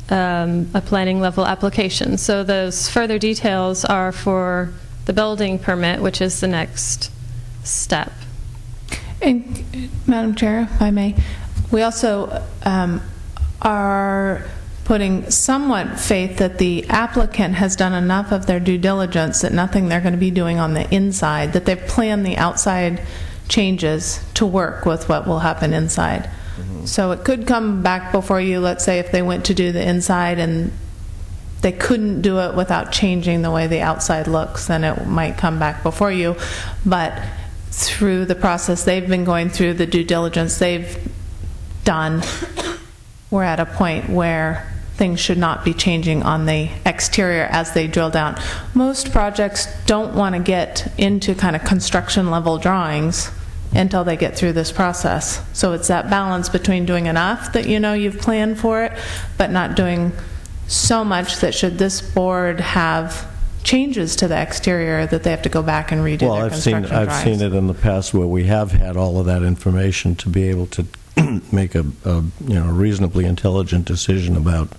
[0.10, 2.18] um, a planning level application.
[2.18, 4.74] So those further details are for
[5.06, 7.12] the building permit, which is the next
[7.64, 8.12] step.
[9.22, 9.64] And,
[10.08, 11.16] Madam Chair, if I may,
[11.72, 13.02] we also um,
[13.62, 14.46] are
[14.84, 19.88] putting somewhat faith that the applicant has done enough of their due diligence that nothing
[19.88, 23.02] they're going to be doing on the inside, that they've planned the outside
[23.48, 26.24] changes to work with what will happen inside.
[26.56, 26.86] Mm-hmm.
[26.86, 29.88] So it could come back before you, let's say if they went to do the
[29.88, 30.72] inside and
[31.62, 35.60] they couldn't do it without changing the way the outside looks, then it might come
[35.60, 36.36] back before you.
[36.86, 37.22] But
[37.72, 40.98] through the process they've been going through, the due diligence they've
[41.84, 42.22] done,
[43.32, 47.88] we're at a point where things should not be changing on the exterior as they
[47.88, 48.40] drill down.
[48.74, 53.32] Most projects don't want to get into kind of construction level drawings
[53.74, 55.44] until they get through this process.
[55.54, 58.94] So it's that balance between doing enough that you know you've planned for it,
[59.38, 60.12] but not doing
[60.68, 63.28] so much that should this board have
[63.64, 66.56] changes to the exterior that they have to go back and redo Well, their I've
[66.56, 69.42] seen, construction I've seen it in the past where we have had all of that
[69.42, 70.86] information to be able to
[71.52, 74.70] make a, a, you know, reasonably intelligent decision about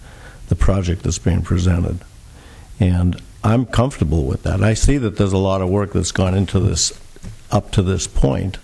[0.49, 1.99] the project that's being presented.
[2.81, 4.63] And I'm comfortable with that.
[4.63, 6.99] I see that there's a lot of work that's gone into this
[7.51, 8.59] up to this point,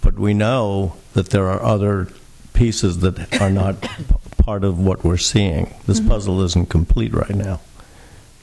[0.00, 2.08] but we know that there are other
[2.54, 3.76] pieces that are not
[4.38, 5.74] part of what we're seeing.
[5.86, 6.08] This Mhm.
[6.08, 7.60] puzzle isn't complete right now.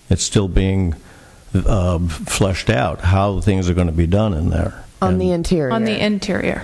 [0.10, 0.96] It's still being
[1.56, 4.84] uh, fleshed out how things are going to be done in there.
[5.02, 5.72] On the interior.
[5.72, 6.64] On the interior.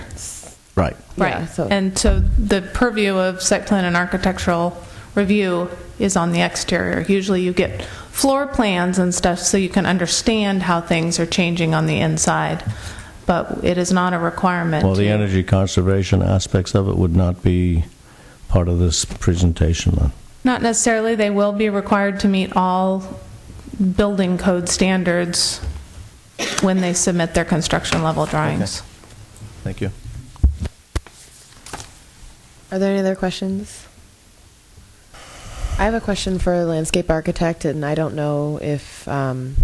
[0.76, 0.96] Right.
[1.16, 1.30] Right.
[1.30, 4.76] Yeah, so- And so the purview of site plan and architectural
[5.14, 7.04] review is on the exterior.
[7.08, 11.74] Usually you get floor plans and stuff so you can understand how things are changing
[11.74, 12.64] on the inside.
[13.26, 14.84] But it is not a requirement.
[14.84, 17.84] Well, the energy conservation aspects of it would not be
[18.48, 20.12] part of this presentation then.
[20.44, 21.14] Not necessarily.
[21.14, 23.02] They will be required to meet all
[23.96, 25.60] building code standards
[26.60, 28.82] when they submit their construction level drawings.
[29.62, 29.90] Thank you.
[32.70, 33.86] Are there any other questions?
[35.76, 39.56] I have a question for a landscape architect, and I don't know if um,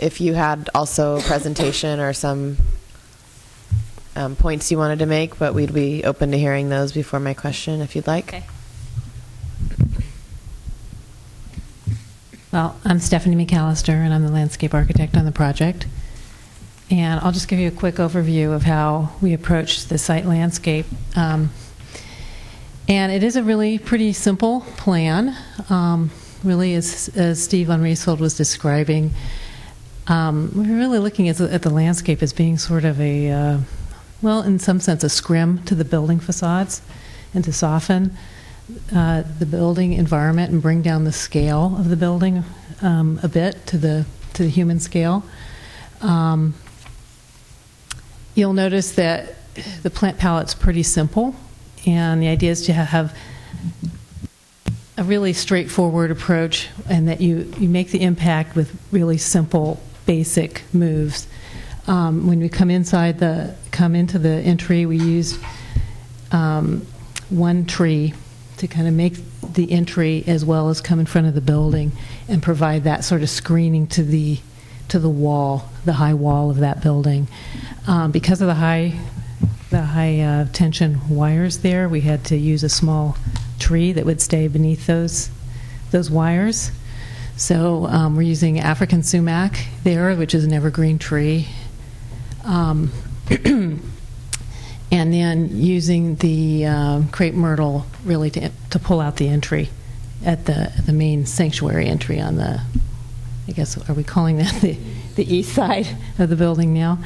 [0.00, 2.56] if you had also a presentation or some
[4.16, 7.34] um, points you wanted to make, but we'd be open to hearing those before my
[7.34, 8.28] question, if you'd like.
[8.28, 8.44] Okay.
[12.50, 15.86] Well, I'm Stephanie McAllister, and I'm the landscape architect on the project.
[16.90, 20.86] And I'll just give you a quick overview of how we approached the site landscape.
[21.16, 21.50] Um,
[22.88, 25.36] and it is a really pretty simple plan.
[25.70, 26.10] Um,
[26.42, 29.12] really, as, as Steve Van Raesfeld was describing,
[30.06, 33.58] um, we're really looking at the, at the landscape as being sort of a, uh,
[34.20, 36.82] well, in some sense, a scrim to the building facades
[37.32, 38.16] and to soften
[38.94, 42.44] uh, the building environment and bring down the scale of the building
[42.82, 44.04] um, a bit to the
[44.34, 45.22] to the human scale.
[46.00, 46.54] Um,
[48.34, 49.34] you'll notice that
[49.82, 51.36] the plant palette's pretty simple,
[51.86, 53.16] and the idea is to have
[54.96, 60.62] a really straightforward approach, and that you you make the impact with really simple, basic
[60.72, 61.26] moves.
[61.86, 65.38] Um, when we come inside the come into the entry, we used
[66.32, 66.86] um,
[67.28, 68.14] one tree
[68.58, 69.14] to kind of make
[69.52, 71.92] the entry as well as come in front of the building
[72.28, 74.38] and provide that sort of screening to the
[74.88, 77.26] to the wall, the high wall of that building.
[77.86, 78.98] Um, because of the high
[79.74, 83.16] the high uh, tension wires there, we had to use a small
[83.58, 85.30] tree that would stay beneath those
[85.90, 86.70] those wires.
[87.36, 91.48] So um, we're using African sumac there, which is an evergreen tree.
[92.44, 92.92] Um,
[93.28, 93.82] and
[94.90, 99.70] then using the um, crepe myrtle really to, to pull out the entry
[100.24, 102.60] at the the main sanctuary entry on the
[103.48, 104.78] I guess are we calling that the
[105.16, 105.88] the east side
[106.20, 106.98] of the building now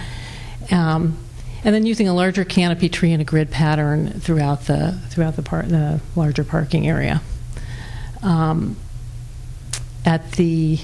[0.71, 1.16] um,
[1.64, 5.42] and then using a larger canopy tree in a grid pattern throughout the throughout the
[5.42, 7.20] part the larger parking area
[8.22, 8.76] um,
[10.04, 10.78] at the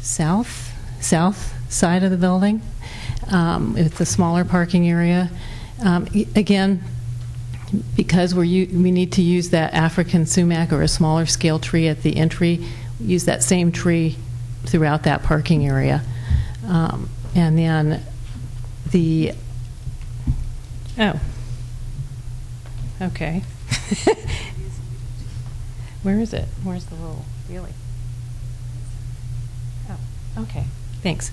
[0.00, 2.60] south south side of the building
[3.30, 5.30] um, it's a smaller parking area.
[5.82, 6.06] Um,
[6.36, 6.82] again,
[7.96, 12.02] because we're we need to use that African sumac or a smaller scale tree at
[12.02, 12.64] the entry,
[13.00, 14.16] use that same tree
[14.64, 16.02] throughout that parking area.
[16.66, 18.02] Um, and then
[18.94, 19.32] the
[21.00, 21.20] oh.
[23.02, 23.42] Okay.
[26.04, 26.46] Where is it?
[26.62, 27.72] Where's the little really?
[29.90, 29.98] Oh
[30.42, 30.66] okay.
[31.02, 31.32] Thanks.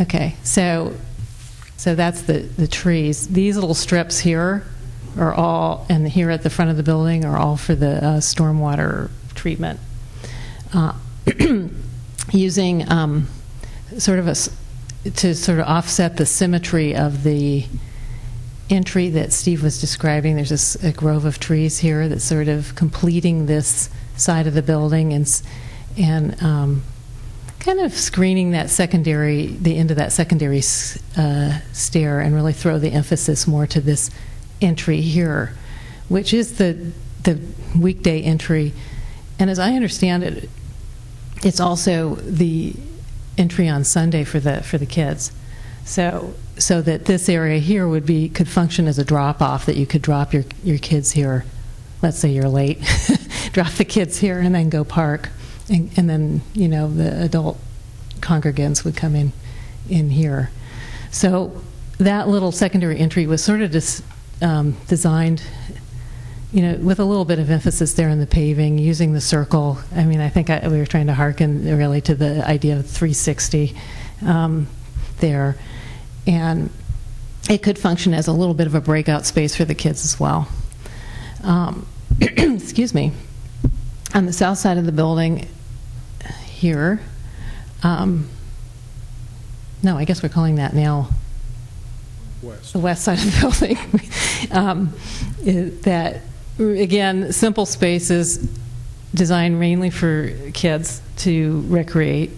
[0.00, 0.94] Okay, so
[1.76, 3.28] so that's the the trees.
[3.28, 4.64] These little strips here
[5.18, 8.16] are all, and here at the front of the building are all for the uh,
[8.20, 9.78] stormwater treatment.
[10.72, 10.94] Uh,
[12.32, 13.28] using um,
[13.98, 14.34] sort of a
[15.04, 17.66] to sort of offset the symmetry of the
[18.70, 20.36] entry that Steve was describing.
[20.36, 25.12] There's a grove of trees here that's sort of completing this side of the building
[25.12, 25.42] and
[25.96, 26.82] and um,
[27.58, 30.62] kind of screening that secondary, the end of that secondary
[31.16, 34.10] uh, stair, and really throw the emphasis more to this
[34.60, 35.54] entry here,
[36.08, 36.92] which is the
[37.24, 37.40] the
[37.76, 38.72] weekday entry
[39.38, 40.48] And as I understand it,
[41.44, 42.74] it's also the
[43.38, 45.32] entry on Sunday for the, for the kids.
[45.84, 49.86] So, so that this area here would be, could function as a drop-off, that you
[49.86, 51.44] could drop your, your kids here,
[52.02, 52.80] let's say you're late,
[53.52, 55.30] drop the kids here and then go park.
[55.70, 57.58] And, and then, you know, the adult
[58.20, 59.32] congregants would come in,
[59.88, 60.50] in here.
[61.10, 61.62] So
[61.98, 64.02] that little secondary entry was sort of
[64.42, 65.42] um, designed,
[66.52, 69.78] you know, with a little bit of emphasis there in the paving, using the circle.
[69.94, 72.86] I mean, I think I, we were trying to hearken really to the idea of
[72.86, 73.76] 360
[74.24, 74.66] um,
[75.20, 75.56] there.
[76.26, 76.70] And
[77.50, 80.18] it could function as a little bit of a breakout space for the kids as
[80.18, 80.48] well.
[81.44, 81.86] Um,
[82.20, 83.12] excuse me.
[84.14, 85.46] On the south side of the building
[86.46, 87.00] here,
[87.82, 88.28] um,
[89.82, 91.10] no, I guess we're calling that now
[92.42, 92.72] West.
[92.72, 94.50] the west side of the building.
[94.50, 94.94] um,
[95.82, 96.22] that,
[96.58, 98.38] again, simple spaces
[99.14, 102.30] designed mainly for kids to recreate.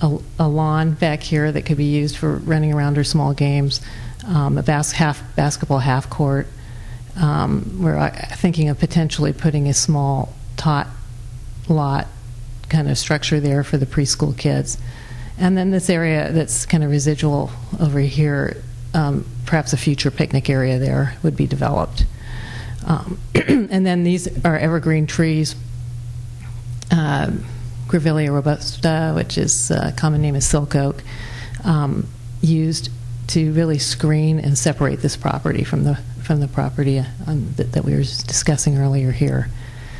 [0.00, 3.80] A, a lawn back here that could be used for running around or small games.
[4.26, 6.46] Um, a bas- half basketball half court.
[7.16, 10.86] Um, we're thinking of potentially putting a small tot
[11.68, 12.06] lot
[12.68, 14.78] kind of structure there for the preschool kids.
[15.38, 17.50] And then this area that's kind of residual
[17.80, 18.62] over here,
[18.94, 22.04] um, perhaps a future picnic area there would be developed.
[22.88, 25.54] Um, and then these are evergreen trees.
[26.90, 27.44] Um,
[27.86, 31.02] Grevillea robusta, which is uh, common name is silk oak,
[31.64, 32.08] um,
[32.40, 32.90] used
[33.28, 37.84] to really screen and separate this property from the from the property um, that, that
[37.84, 39.48] we were discussing earlier here.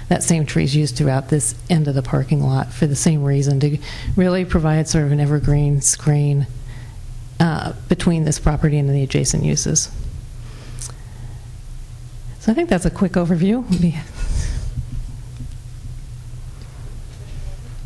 [0.08, 3.22] That same tree is used throughout this end of the parking lot for the same
[3.22, 3.78] reason to
[4.16, 6.46] really provide sort of an evergreen screen
[7.40, 9.90] uh, between this property and the adjacent uses.
[12.48, 13.62] So I think that's a quick overview.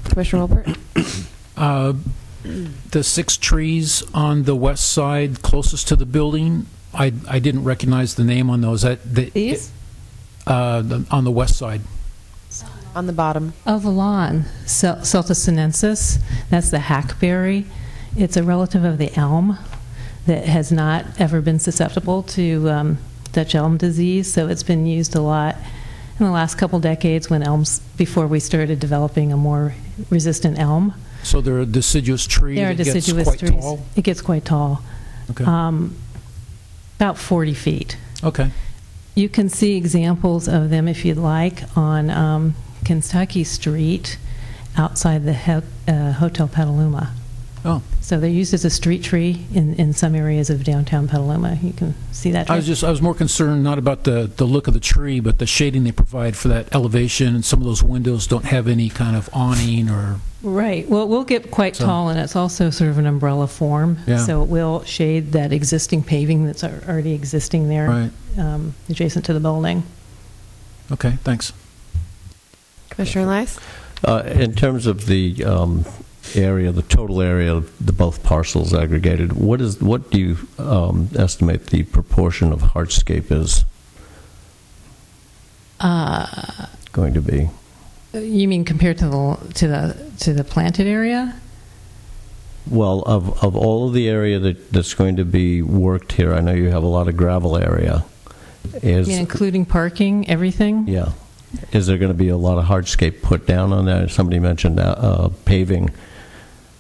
[0.05, 1.27] Commissioner Wolpert?
[1.57, 1.95] Uh,
[2.93, 8.15] The six trees on the west side closest to the building, I, I didn't recognize
[8.15, 8.83] the name on those.
[8.83, 9.73] That the- These?
[10.47, 11.81] Uh, the- on the west side.
[12.95, 13.55] On the bottom.
[13.67, 17.67] Of the lawn, Cel- Celtis sinensis, that's the hackberry.
[18.17, 19.59] It's a relative of the elm
[20.27, 22.99] that has not ever been susceptible to um,
[23.33, 25.57] Dutch elm disease, so it's been used a lot
[26.18, 29.74] in the last couple decades when elms, before we started developing a more
[30.11, 30.95] resistant elm.
[31.22, 33.53] So they're a deciduous tree They are that gets deciduous quite trees.
[33.53, 33.80] tall?
[33.97, 34.83] It gets quite tall.
[35.30, 35.45] Okay.
[35.45, 35.97] Um,
[36.97, 37.97] About 40 feet.
[38.22, 38.51] Okay.
[39.14, 42.55] You can see examples of them if you'd like on um,
[42.85, 44.18] Kentucky Street
[44.76, 47.12] outside the he- uh, Hotel Petaluma.
[47.65, 47.81] Oh.
[48.01, 51.59] So they're used as a street tree in, in some areas of downtown Petaluma.
[51.63, 52.51] You can see that.
[52.51, 55.21] I was just I was more concerned not about the, the look of the tree,
[55.21, 57.35] but the shading they provide for that elevation.
[57.37, 60.89] And some of those windows don't have any kind of awning or Right.
[60.89, 63.99] Well, we'll get quite So- tall, and it's also sort of an umbrella form.
[64.09, 64.17] Yeah.
[64.19, 68.11] So it will shade that existing paving that's already existing there, Right.
[68.39, 69.85] um, adjacent to the building.
[70.91, 71.13] okay.
[71.23, 71.53] Thanks.
[72.91, 73.59] Commissioner Lice?
[74.05, 75.85] Uh, In terms of the um,
[76.35, 81.09] area, the total area of the both parcels aggregated, what is, what do you um,
[81.16, 83.64] estimate the proportion of hardscape is
[85.81, 87.51] Uh, going to be?
[88.14, 91.35] you mean compared to the to the to the planted area?
[92.70, 96.41] Well, of, of all of the area that, that's going to be worked here, I
[96.41, 98.05] know you have a lot of gravel area.
[98.81, 100.87] Is, mean, including parking, everything?
[100.87, 101.12] yeah.
[101.73, 104.11] Is there going to be a lot of hardscape put down on that?
[104.11, 105.91] Somebody mentioned uh, uh, paving.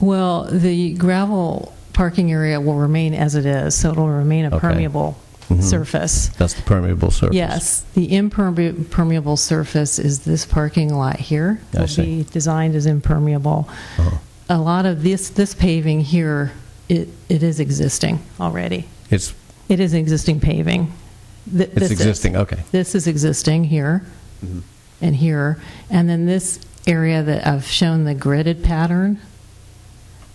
[0.02, 4.58] Well, the gravel parking area will remain as it is, so it'll remain a Okay.
[4.58, 5.16] permeable
[5.48, 5.62] Mhm.
[5.62, 6.28] surface.
[6.38, 7.36] That's the permeable surface.
[7.36, 11.60] Yes, the impermeable surface is this parking lot here.
[11.76, 12.02] I Will see.
[12.22, 13.68] be designed as impermeable.
[13.98, 14.10] Uh-huh.
[14.48, 16.50] A lot of this this paving here,
[16.88, 18.86] it it is existing already.
[19.08, 19.34] It's,
[19.68, 20.90] It is existing paving.
[21.56, 21.92] Th- it's this is.
[21.92, 22.58] existing, okay.
[22.72, 24.02] This is existing here
[25.00, 25.58] and here.
[25.88, 29.18] And then this area that I've shown the gridded pattern,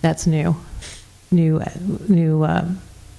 [0.00, 0.56] that's new.
[1.30, 1.60] New,
[2.08, 2.68] new uh,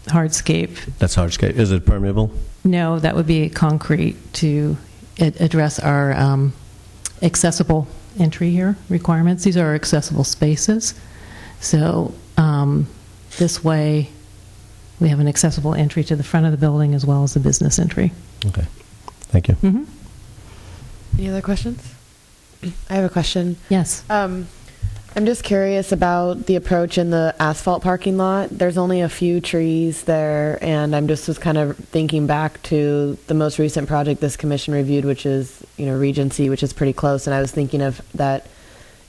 [0.06, 0.78] hardscape.
[0.98, 1.52] That's hardscape.
[1.56, 2.32] Is it permeable?
[2.64, 4.78] No, that would be concrete to
[5.20, 6.54] a- address our um,
[7.22, 7.88] accessible
[8.20, 9.44] entry here requirements.
[9.44, 11.00] These are our accessible spaces.
[11.60, 12.88] So um,
[13.38, 14.10] this way,
[15.00, 17.40] we have an accessible entry to the front of the building as well as the
[17.40, 18.12] business entry.
[18.46, 18.66] Okay.
[19.32, 19.54] Thank you.
[19.56, 19.86] Mhm.
[21.18, 21.94] Any other questions?
[22.90, 23.58] I have a question.
[23.70, 24.04] Yes.
[24.10, 24.48] Um,
[25.16, 28.50] I'm just curious about the approach in the asphalt parking lot.
[28.50, 33.18] There's only a few trees there, and I'm just was kind of thinking back to
[33.28, 36.94] the most recent project this commission reviewed, which is you know Regency, which is pretty
[36.94, 37.26] close.
[37.26, 38.46] And I was thinking of that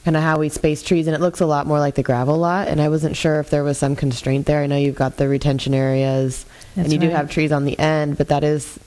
[0.05, 2.39] kind of how we space trees, and it looks a lot more like the gravel
[2.39, 2.69] lot.
[2.69, 4.63] And I wasn't sure if there was some constraint there.
[4.63, 6.47] I know you've got the retention areas,
[6.77, 8.81] and That's you do have trees on the end, but that is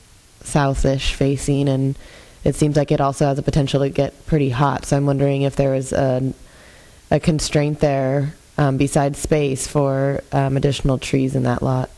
[0.44, 1.96] southish facing, and
[2.44, 4.86] it seems like it also has a potential to get pretty hot.
[4.86, 6.34] So I'm wondering if there was a
[7.14, 11.90] a constraint there um, besides space for um, additional trees in that lot.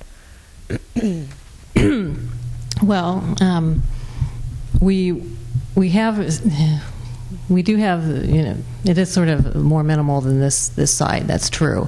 [2.83, 3.83] Well, um,
[4.81, 5.23] we
[5.75, 6.17] we have
[7.49, 11.27] we do have you know it is sort of more minimal than this this side.
[11.27, 11.87] That's true,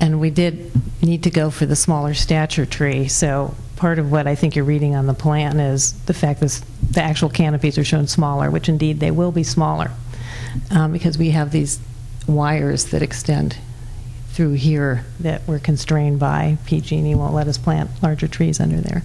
[0.00, 0.72] and we did
[1.02, 3.06] need to go for the smaller stature tree.
[3.08, 6.60] So part of what I think you're reading on the plan is the fact that
[6.90, 9.90] the actual canopies are shown smaller, which indeed they will be smaller
[10.70, 11.78] um, because we have these
[12.28, 13.56] wires that extend
[14.30, 16.58] through here that we're constrained by.
[16.66, 19.02] PG&E won't let us plant larger trees under there.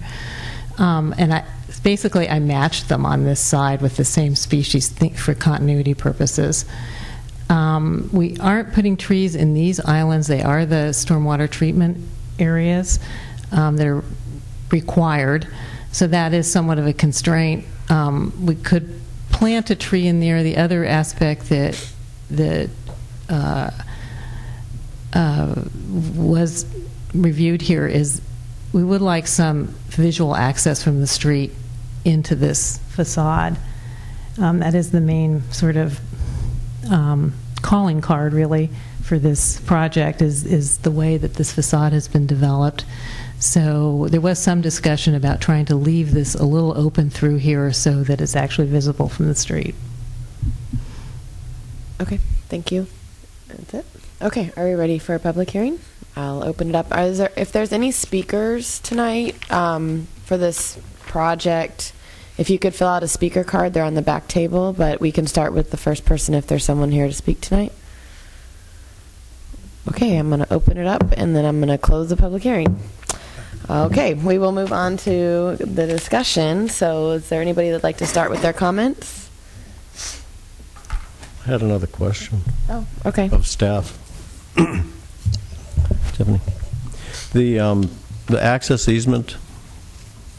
[0.78, 1.44] Um, and I,
[1.82, 6.64] basically, I matched them on this side with the same species for continuity purposes.
[7.48, 10.26] Um, we aren't putting trees in these islands.
[10.26, 11.98] They are the stormwater treatment
[12.38, 12.98] areas.
[13.52, 14.02] Um, they're
[14.70, 15.46] required.
[15.92, 17.64] So that is somewhat of a constraint.
[17.88, 19.00] Um, we could
[19.30, 20.42] plant a tree in there.
[20.42, 21.90] The other aspect that
[22.30, 22.70] that
[23.28, 23.70] uh,
[25.12, 25.54] uh,
[26.14, 26.66] was
[27.14, 28.20] reviewed here is
[28.72, 31.52] we would like some visual access from the street
[32.04, 33.56] into this facade.
[34.38, 36.00] Um, that is the main sort of
[36.90, 38.70] um, calling card, really,
[39.02, 42.84] for this project is is the way that this facade has been developed.
[43.38, 47.72] So there was some discussion about trying to leave this a little open through here
[47.72, 49.74] so that it's actually visible from the street.
[52.00, 52.18] Okay,
[52.48, 52.86] thank you.
[53.56, 53.86] That's it.
[54.22, 55.78] Okay, are we ready for a public hearing?
[56.16, 56.86] I'll open it up.
[56.90, 61.92] Are there, if there's any speakers tonight um, for this project,
[62.38, 65.12] if you could fill out a speaker card, they're on the back table, but we
[65.12, 67.72] can start with the first person if there's someone here to speak tonight.
[69.88, 72.42] Okay, I'm going to open it up and then I'm going to close the public
[72.42, 72.78] hearing.
[73.68, 76.68] Okay, we will move on to the discussion.
[76.68, 79.23] So, is there anybody that'd like to start with their comments?
[81.44, 82.40] I had another question.
[82.70, 83.28] Oh, okay.
[83.30, 83.98] Of staff.
[86.14, 86.40] Tiffany.
[87.34, 87.90] The, um,
[88.26, 89.36] the access easement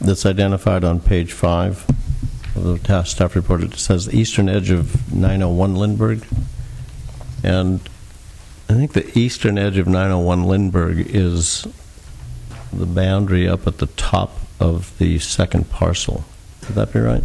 [0.00, 1.88] that's identified on page five
[2.56, 6.26] of the task staff report, it says eastern edge of 901 Lindbergh.
[7.44, 7.80] And
[8.68, 11.68] I think the eastern edge of 901 Lindbergh is
[12.72, 16.24] the boundary up at the top of the second parcel.
[16.62, 17.22] Would that be right?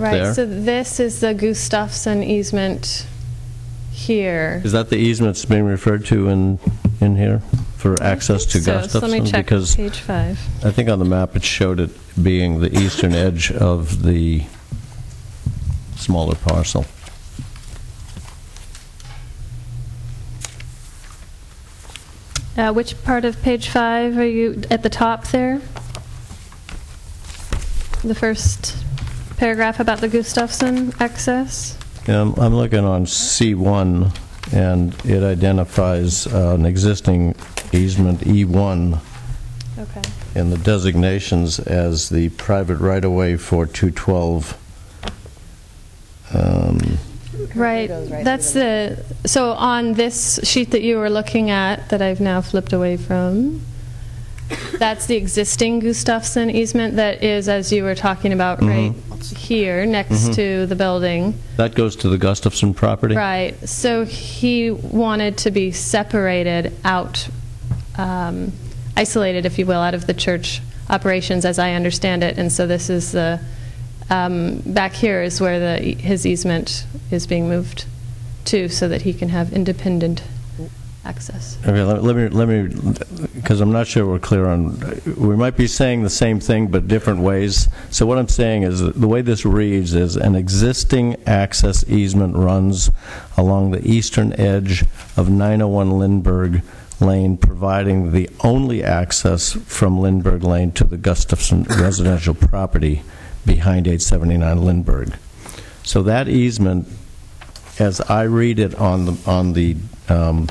[0.00, 0.34] Right, there?
[0.34, 3.06] so this is the Gustafson easement
[3.92, 4.60] here.
[4.64, 6.58] Is that the easement that's being referred to in,
[7.00, 7.40] in here
[7.76, 9.10] for access to So- So Gustafson?
[9.10, 10.38] let me check Because page five.
[10.64, 11.90] I think on the map it showed it
[12.22, 14.44] being the eastern edge of the
[15.96, 16.84] smaller parcel.
[22.56, 25.60] Uh, Which part of page five are you, at the top there?
[28.04, 28.83] The first
[29.36, 31.78] paragraph about the Gustafson access?
[32.06, 34.16] Yeah, I'm, I'm looking on C1,
[34.52, 37.34] and it identifies uh, an existing
[37.72, 39.00] easement E1
[39.76, 40.02] Okay.
[40.34, 44.58] in the designations as the private right-of-way for 212.
[46.32, 46.98] Um,
[47.54, 52.20] Right, right that's the, so on this sheet that you were looking at, that I've
[52.20, 53.62] now flipped away from,
[54.78, 58.92] that's the existing Gustafson easement that is, as you were talking about, right
[59.36, 60.34] here, next Mhm.
[60.34, 61.34] to the building.
[61.56, 63.14] That goes to the Gustafson property?
[63.14, 67.28] Right, so he wanted to be separated out,
[67.96, 68.52] um,
[68.96, 70.60] isolated, if you will, out of the church
[70.90, 73.40] operations, as I understand it, and so this is the,
[74.10, 77.86] um, back here is where the, his easement is being moved
[78.46, 80.20] to, so that he can have independent
[81.04, 81.58] access.
[81.62, 84.78] Okay, let let me, let me, because I'm not sure we're clear on,
[85.16, 87.68] we might be saying the same thing but different ways.
[87.90, 92.90] So what I'm saying is, the way this reads is, an existing access easement runs
[93.36, 94.84] along the eastern edge
[95.16, 96.62] of 901 Lindbergh
[97.00, 103.02] Lane, providing the only access from Lindbergh Lane to the Gustafson residential property
[103.44, 105.14] behind 879 Lindbergh.
[105.82, 106.88] So that easement,
[107.78, 109.76] as I read it on the, on the
[110.08, 110.48] um,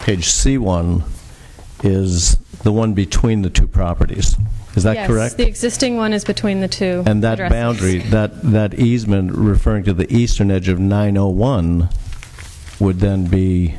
[0.00, 1.02] page C1
[1.84, 4.36] is the one between the two properties.
[4.76, 5.36] Is that Yes, correct?
[5.36, 7.52] the existing one is between the two And that addresses.
[7.52, 11.88] boundary, that, that easement referring to the eastern edge of 901
[12.78, 13.74] would then be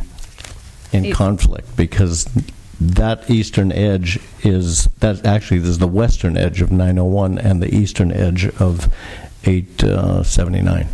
[0.91, 2.27] in conflict because
[2.79, 8.11] that eastern edge is, that actually is the western edge of 901 and the eastern
[8.11, 8.91] edge of
[9.45, 10.83] 879.
[10.83, 10.87] Uh,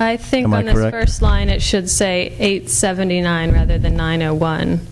[0.00, 0.92] I think Am I on this correct?
[0.96, 4.86] first line, it should say 879 rather than 901.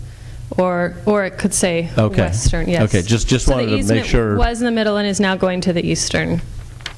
[0.57, 2.21] Or, or it could say Okay.
[2.21, 2.81] western, yes.
[2.83, 5.07] Okay, just- just So the wanted to make easement sure- was in the middle and
[5.07, 6.41] is now going to the eastern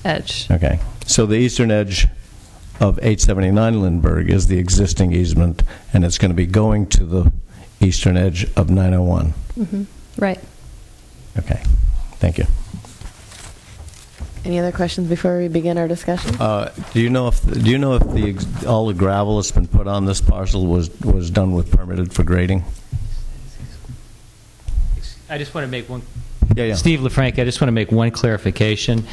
[0.06, 0.48] edge.
[0.52, 0.80] Okay.
[1.06, 2.08] So the eastern edge
[2.80, 5.64] of 879 Lindbergh is the existing easement,
[5.94, 7.32] and it's going to be going to the
[7.82, 9.34] eastern edge of 901.
[9.60, 9.86] Mhm.
[10.18, 10.40] Right.
[11.38, 11.60] Okay.
[12.20, 12.46] Thank you.
[14.46, 16.36] Any other questions before we begin our discussion?
[16.40, 19.52] Uh, Do you know if, do you know if the, ex- all the gravel that's
[19.52, 22.64] been put on this parcel was, was done with permitted for grading?
[25.30, 26.02] I just want to make one.
[26.56, 26.76] Yeah, yeah.
[26.76, 29.04] Steve Lafranchi, I just want to make one clarification.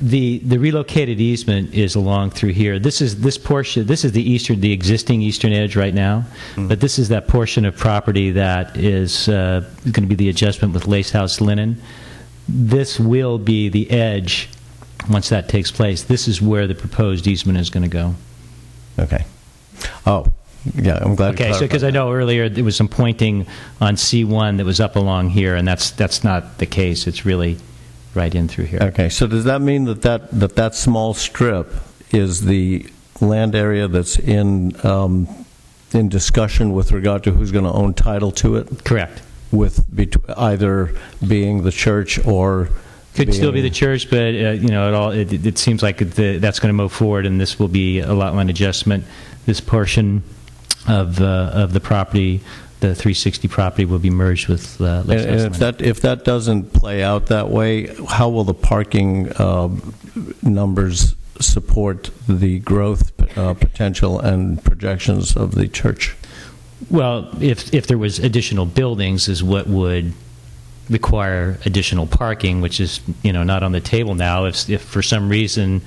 [0.00, 2.78] The, the relocated easement is along through here.
[2.78, 6.24] This is, this portion, this is the eastern, the existing eastern edge right now,
[6.68, 10.74] but this is that portion of property that is uh, going to be the adjustment
[10.74, 11.80] with Lace House Linen.
[12.48, 14.48] This will be the edge,
[15.08, 16.02] once that takes place.
[16.02, 18.14] This is where the proposed easement is going to go.
[18.98, 19.24] Okay.
[20.06, 20.32] Oh,
[20.74, 23.46] yeah, I'm glad Okay, so because I know earlier there was some pointing
[23.80, 27.06] on C1 that was up along here, and that's that's not the case.
[27.06, 27.58] It's really
[28.16, 28.80] right in through here.
[28.82, 31.72] Okay, so does that mean that that, that, that small strip
[32.10, 32.86] is the
[33.20, 35.28] land area that's in, um,
[35.92, 38.84] in discussion with regard to who's going to own title to it?
[38.84, 39.22] Correct.
[39.52, 40.94] With bet- either
[41.26, 42.68] being the church or
[43.14, 45.98] Could still be the church, but uh, you know, it all it, it- seems like
[45.98, 49.04] the, that's going to move forward, and this will be a lot line adjustment.
[49.46, 50.22] This portion
[50.88, 52.40] of uh, of the property,
[52.80, 56.24] the 360 property, will be merged with uh, And Lakes and if that, if that
[56.24, 59.94] doesn't play out that way, how will the parking um,
[60.42, 66.16] numbers support the growth uh, potential and projections of the church?
[66.90, 70.12] Well, if if there was additional buildings, is what would
[70.88, 74.44] require additional parking, which is you know not on the table now.
[74.44, 75.82] If if for some reason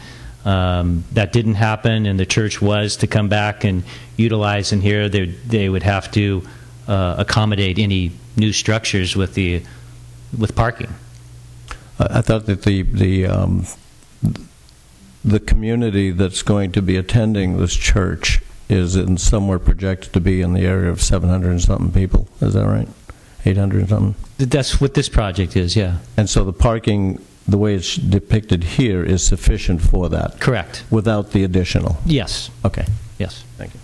[0.46, 3.84] um, that didn't happen and the church was to come back and
[4.18, 6.44] utilize in here, they they would have to
[6.90, 9.62] uh, accommodate any new structures with the
[10.38, 10.94] with parking.
[12.00, 13.66] I thought that the, the, um,
[15.26, 20.42] the community that's going to be attending this church is in somewhere projected to be
[20.42, 22.28] in the area of 700 and something people.
[22.40, 22.88] Is that right?
[23.46, 24.16] 800 and something?
[24.38, 25.98] That's what this project is, yeah.
[26.16, 30.40] And so the parking, the way it's depicted here, is sufficient for that?
[30.40, 30.86] Correct.
[30.90, 31.98] Without the additional?
[32.06, 32.50] Yes.
[32.64, 32.86] Okay.
[33.18, 33.44] Yes.
[33.58, 33.80] Thank you.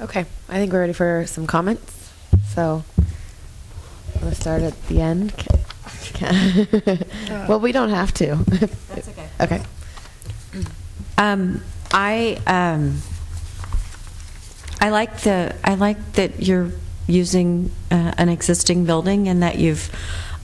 [0.00, 2.10] Okay, I think we're ready for some comments.
[2.48, 2.84] So,
[4.22, 5.32] let's start at the end.
[7.48, 8.36] well, we don't have to.
[8.36, 9.28] That's okay.
[9.40, 9.62] Okay.
[11.18, 11.62] Um,
[11.92, 13.02] I um,
[14.80, 16.72] I like the I like that you're
[17.06, 19.90] using uh, an existing building and that you've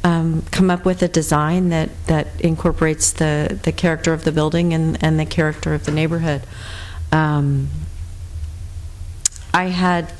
[0.04, 4.72] um, come up with a design that, that incorporates the, the character of the building
[4.72, 6.42] and, and the character of the neighborhood.
[7.10, 7.68] Um,
[9.52, 10.12] I had,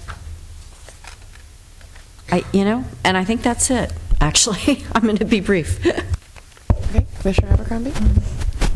[2.31, 3.93] I you know, and I think that's it.
[4.21, 5.85] Actually, I'm going to be brief.
[6.91, 7.91] Okay, Commissioner Abercrombie.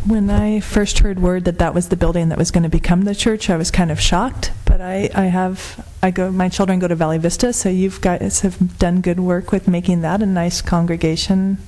[0.05, 3.02] When I first heard word that that was the building that was going to become
[3.02, 4.51] the church, I was kind of shocked.
[4.64, 8.40] But I, I have, I go, my children go to Valley Vista, so you guys
[8.40, 11.59] have done good work with making that a nice congregation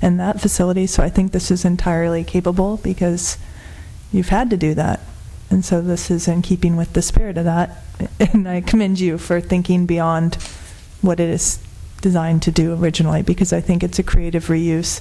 [0.00, 0.86] in that facility.
[0.86, 3.38] So I think this is entirely capable because
[4.12, 5.00] you've had to do that.
[5.50, 7.82] And so this is in keeping with the spirit of that.
[8.20, 10.36] And I commend you for thinking beyond
[11.00, 11.58] what it is
[12.00, 15.00] designed to do originally because I think it's a creative reuse.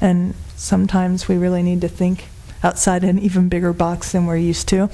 [0.00, 2.24] And sometimes we really need to think
[2.64, 4.88] outside an even bigger box than we're used to.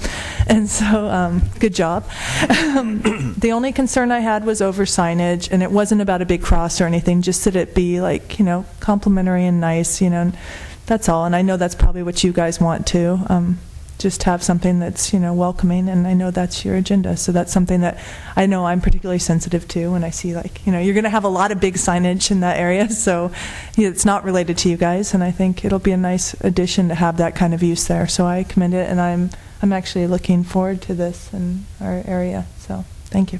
[0.47, 2.09] And so, um, good job.
[2.49, 6.41] Um, the only concern I had was over signage, and it wasn't about a big
[6.41, 10.21] cross or anything, just that it be like, you know, complimentary and nice, you know,
[10.21, 10.37] and
[10.85, 11.25] that's all.
[11.25, 13.19] And I know that's probably what you guys want too.
[13.27, 13.59] Um,
[13.99, 17.17] just have something that's you know welcoming and i know that's your agenda.
[17.17, 17.99] So that's something that
[18.35, 21.09] i know i'm particularly sensitive to when i see like you know you're going to
[21.09, 23.31] have a lot of big signage in that area so
[23.77, 26.95] it's not related to you guys and i think it'll be a nice addition to
[26.95, 28.07] have that kind of use there.
[28.07, 29.29] So i commend it and i'm
[29.61, 32.47] i'm actually looking forward to this in our area.
[32.59, 33.39] So thank you.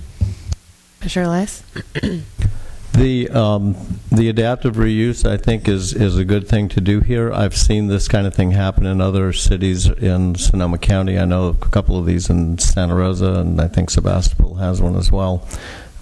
[1.08, 1.64] Sure, Elias?
[2.94, 3.76] The um,
[4.12, 7.32] the adaptive reuse, I think, is is a good thing to do here.
[7.32, 11.18] I've seen this kind of thing happen in other cities in Sonoma County.
[11.18, 14.96] I know a couple of these in Santa Rosa, and I think Sebastopol has one
[14.96, 15.48] as well.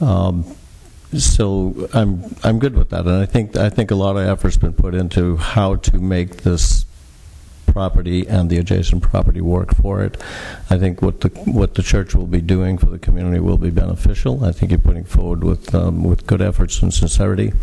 [0.01, 0.45] Um,
[1.13, 4.57] so I'm I'm good with that, and I think I think a lot of effort's
[4.57, 6.86] been put into how to make this
[7.67, 10.17] property and the adjacent property work for it.
[10.69, 13.69] I think what the what the church will be doing for the community will be
[13.69, 14.43] beneficial.
[14.43, 17.53] I think you're putting forward with um, with good efforts and sincerity.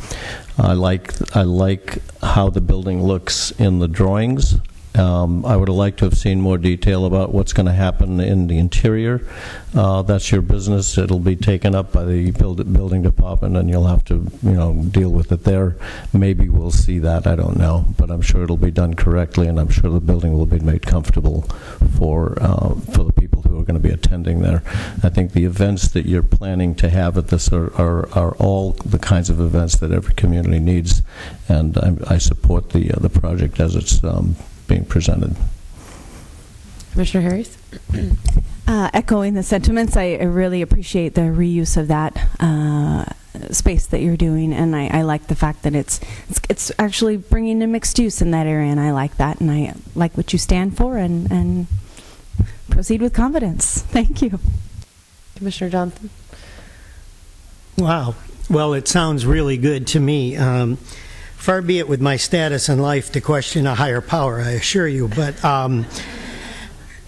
[0.58, 4.56] I like I like how the building looks in the drawings.
[4.96, 8.20] Um, I would have liked to have seen more detail about what's going to happen
[8.20, 9.26] in the interior.
[9.74, 10.96] Uh, that's your business.
[10.96, 14.84] It'll be taken up by the build, building department, and you'll have to, you know,
[14.84, 15.76] deal with it there.
[16.12, 17.26] Maybe we'll see that.
[17.26, 20.32] I don't know, but I'm sure it'll be done correctly, and I'm sure the building
[20.32, 21.42] will be made comfortable
[21.98, 24.62] for uh, for the people who are going to be attending there.
[25.02, 28.72] I think the events that you're planning to have at this are are, are all
[28.84, 31.02] the kinds of events that every community needs,
[31.48, 34.04] and I, I support the uh, the project as it's.
[34.04, 35.36] Um, being presented.
[36.92, 37.58] Commissioner Harris?
[38.66, 43.04] Uh, echoing the sentiments, I, I really appreciate the reuse of that uh,
[43.52, 46.00] space that you're doing, and I, I like the fact that it's,
[46.30, 49.50] it's it's actually bringing in mixed use in that area, and I like that, and
[49.50, 51.66] I like what you stand for, and and
[52.70, 53.82] proceed with confidence.
[53.88, 54.40] Thank you,
[55.36, 56.08] Commissioner Johnson.
[57.76, 58.14] Wow.
[58.48, 60.36] Well, it sounds really good to me.
[60.36, 60.78] Um,
[61.44, 64.88] far be it with my status in life to question a higher power, I assure
[64.88, 65.08] you.
[65.08, 65.84] But um,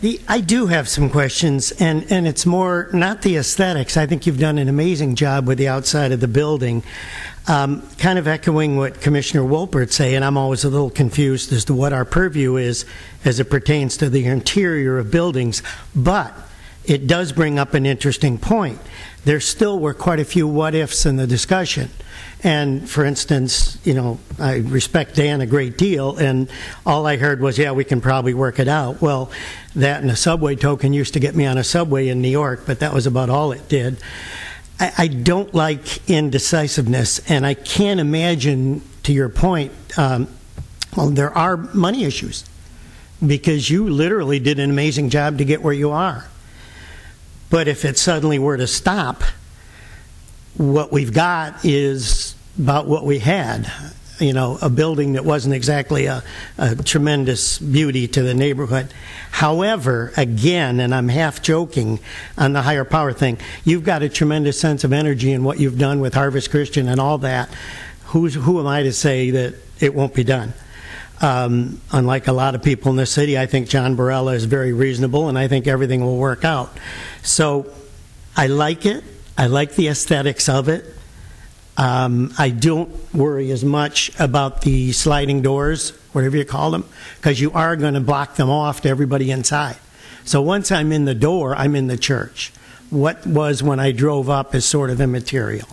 [0.02, 3.96] the, I do have some questions, and, and it's more not the aesthetics.
[3.96, 6.82] I think you've done an amazing job with the outside of the building.
[7.48, 11.64] Um, kind of echoing what Commissioner Wolpert say, and I'm always a little confused as
[11.64, 12.84] to what our purview is
[13.24, 15.62] as it pertains to the interior of buildings.
[15.94, 16.34] But
[16.84, 18.80] it does bring up an interesting point.
[19.24, 21.88] There still were quite a few what ifs in the discussion.
[22.42, 26.48] And for instance, you know, I respect Dan a great deal, and
[26.84, 29.00] all I heard was, yeah, we can probably work it out.
[29.00, 29.30] Well,
[29.74, 32.62] that and a subway token used to get me on a subway in New York,
[32.66, 33.96] but that was about all it did.
[34.78, 40.28] I, I don't like indecisiveness, and I can't imagine, to your point, um,
[40.96, 42.44] well, there are money issues
[43.26, 46.28] because you literally did an amazing job to get where you are.
[47.48, 49.22] But if it suddenly were to stop,
[50.58, 53.70] what we've got is about what we had.
[54.18, 56.22] You know, a building that wasn't exactly a,
[56.56, 58.88] a, tremendous beauty to the neighborhood.
[59.30, 62.00] However, again, and I'm half joking
[62.38, 65.78] on the higher power thing, you've got a tremendous sense of energy in what you've
[65.78, 67.50] done with Harvest Christian and all that.
[68.06, 70.54] Who's, who am I to say that it won't be done?
[71.20, 74.72] Um, unlike a lot of people in the city, I think John Barella is very
[74.72, 76.70] reasonable, and I think everything will work out.
[77.22, 77.70] So
[78.34, 79.04] I like it.
[79.38, 80.84] I like the aesthetics of it.
[81.76, 86.84] Um, I don't worry as much about the sliding doors, whatever you call them,
[87.16, 89.76] because you are going to block them off to everybody inside.
[90.24, 92.50] So once I'm in the door, I'm in the church.
[92.88, 95.68] What was when I drove up is sort of immaterial.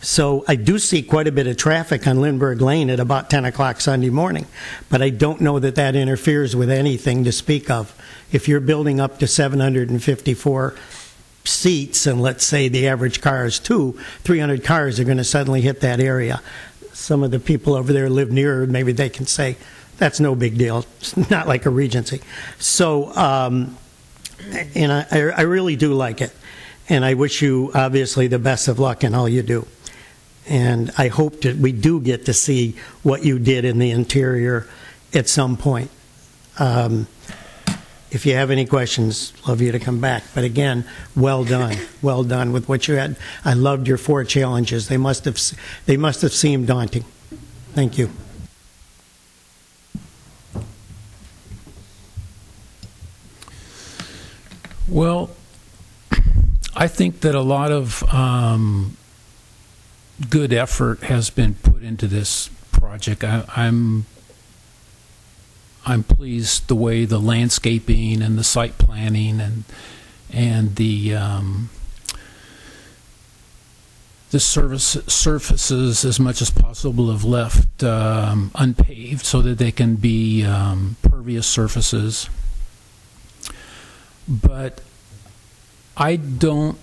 [0.00, 3.44] So I do see quite a bit of traffic on Lindbergh Lane at about 10
[3.44, 4.46] o'clock Sunday morning,
[4.90, 7.96] but I don't know that that interferes with anything to speak of.
[8.30, 10.74] If you're building up to 754
[11.48, 13.92] seats, and let's say the average car is two,
[14.22, 16.40] 300 cars are going to suddenly hit that area.
[16.92, 19.56] Some of the people over there live nearer, maybe they can say,
[19.98, 20.84] that's no big deal.
[21.00, 22.20] It's not like a Regency.
[22.58, 23.76] So, um,
[24.74, 26.32] and I, I really do like it.
[26.88, 29.66] And I wish you, obviously, the best of luck in all you do.
[30.48, 34.66] And I hope that we do get to see what you did in the interior
[35.12, 35.90] at some point.
[36.58, 37.06] Um,
[38.10, 40.24] if you have any questions, love you to come back.
[40.34, 43.16] But again, well done, well done with what you had.
[43.44, 44.88] I loved your four challenges.
[44.88, 45.38] They must have
[45.86, 47.04] they must have seemed daunting.
[47.74, 48.10] Thank you.
[54.88, 55.30] Well,
[56.74, 58.96] I think that a lot of um,
[60.30, 63.22] good effort has been put into this project.
[63.22, 64.06] I, I'm
[65.88, 69.64] I'm pleased the way the landscaping and the site planning and
[70.30, 71.70] and the um,
[74.30, 79.94] the service surfaces as much as possible have left um, unpaved so that they can
[79.94, 82.28] be um, pervious surfaces.
[84.28, 84.82] But
[85.96, 86.78] I don't.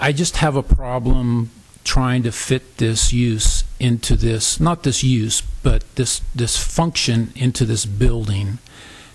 [0.00, 1.50] I just have a problem
[1.84, 7.64] trying to fit this use into this not this use but this this function into
[7.64, 8.58] this building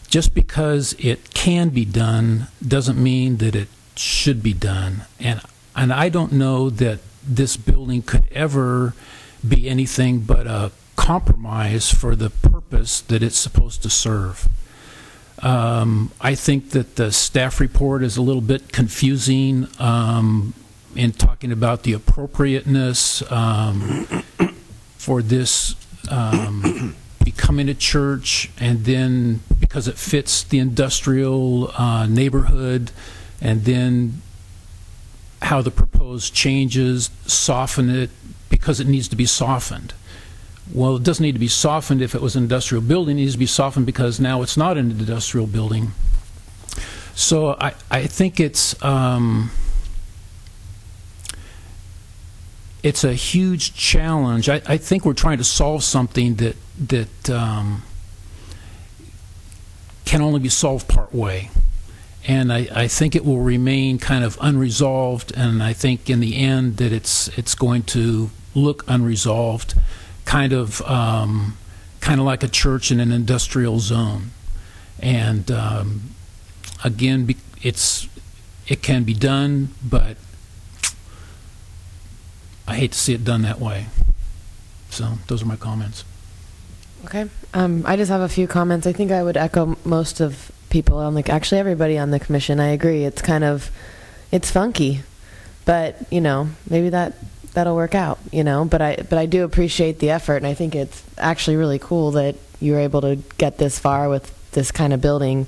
[0.07, 5.41] just because it can be done doesn't mean that it should be done and
[5.75, 8.93] and I don't know that this building could ever
[9.47, 14.47] be anything but a compromise for the purpose that it's supposed to serve.
[15.39, 19.67] Um, I think that the staff report is a little bit confusing.
[19.79, 20.53] Um,
[20.95, 24.05] in talking about the appropriateness um,
[24.97, 25.75] for this
[26.09, 32.91] um, becoming a church, and then because it fits the industrial uh, neighborhood,
[33.41, 34.21] and then
[35.41, 38.09] how the proposed changes soften it
[38.49, 39.93] because it needs to be softened.
[40.73, 43.17] Well, it doesn't need to be softened if it was an industrial building.
[43.17, 45.91] It needs to be softened because now it's not an industrial building.
[47.13, 49.51] So I, I think it's um,
[52.85, 54.47] it's a huge challenge.
[54.47, 56.55] I, I think we're trying to solve something that
[56.87, 57.81] that um,
[60.05, 61.49] can only be solved part way.
[62.27, 66.37] And I, I think it will remain kind of unresolved, and I think in the
[66.37, 69.73] end that it's it's going to look unresolved,
[70.25, 71.57] kind of um,
[72.01, 74.29] kind of like a church in an industrial zone.
[74.99, 76.11] And um,
[76.83, 77.33] again,
[77.63, 78.07] it's
[78.67, 80.17] it can be done, but
[82.67, 83.87] I hate to see it done that way.
[84.89, 86.03] So those are my comments.
[87.05, 87.29] Okay.
[87.53, 88.87] Um, I just have a few comments.
[88.87, 92.59] I think I would echo most of people on the, actually everybody on the commission.
[92.59, 93.03] I agree.
[93.03, 93.69] It's kind of,
[94.31, 95.03] it's funky,
[95.65, 97.13] but you know, maybe that
[97.53, 98.19] that'll work out.
[98.31, 101.57] You know, but I but I do appreciate the effort, and I think it's actually
[101.57, 105.47] really cool that you were able to get this far with this kind of building.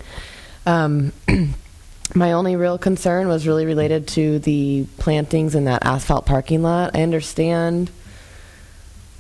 [0.66, 1.14] Um,
[2.16, 6.96] my only real concern was really related to the plantings in that asphalt parking lot.
[6.96, 7.92] I understand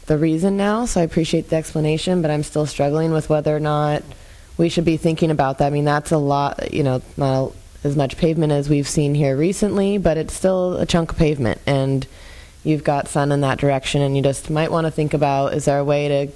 [0.06, 3.60] the reason now, so I appreciate the explanation, but I'm still struggling with whether or
[3.60, 4.04] not
[4.58, 5.68] we should be thinking about that.
[5.68, 7.52] I mean, that's a lot, you know, not
[7.84, 11.60] as much pavement as we've seen here recently, but it's still a chunk of pavement,
[11.66, 12.08] and
[12.64, 15.66] you've got sun in that direction, and you just might want to think about is
[15.66, 16.28] there a way to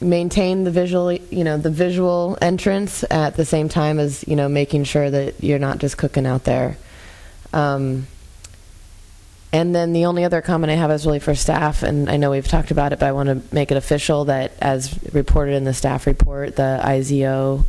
[0.00, 4.48] maintain the visual, you know, the visual entrance at the same time as you know
[4.48, 6.76] making sure that you're not just cooking out there.
[7.52, 8.06] Um,
[9.52, 12.30] and then the only other comment I have is really for staff, and I know
[12.30, 15.64] we've talked about it, but I want to make it official that, as reported in
[15.64, 17.66] the staff report, the IZO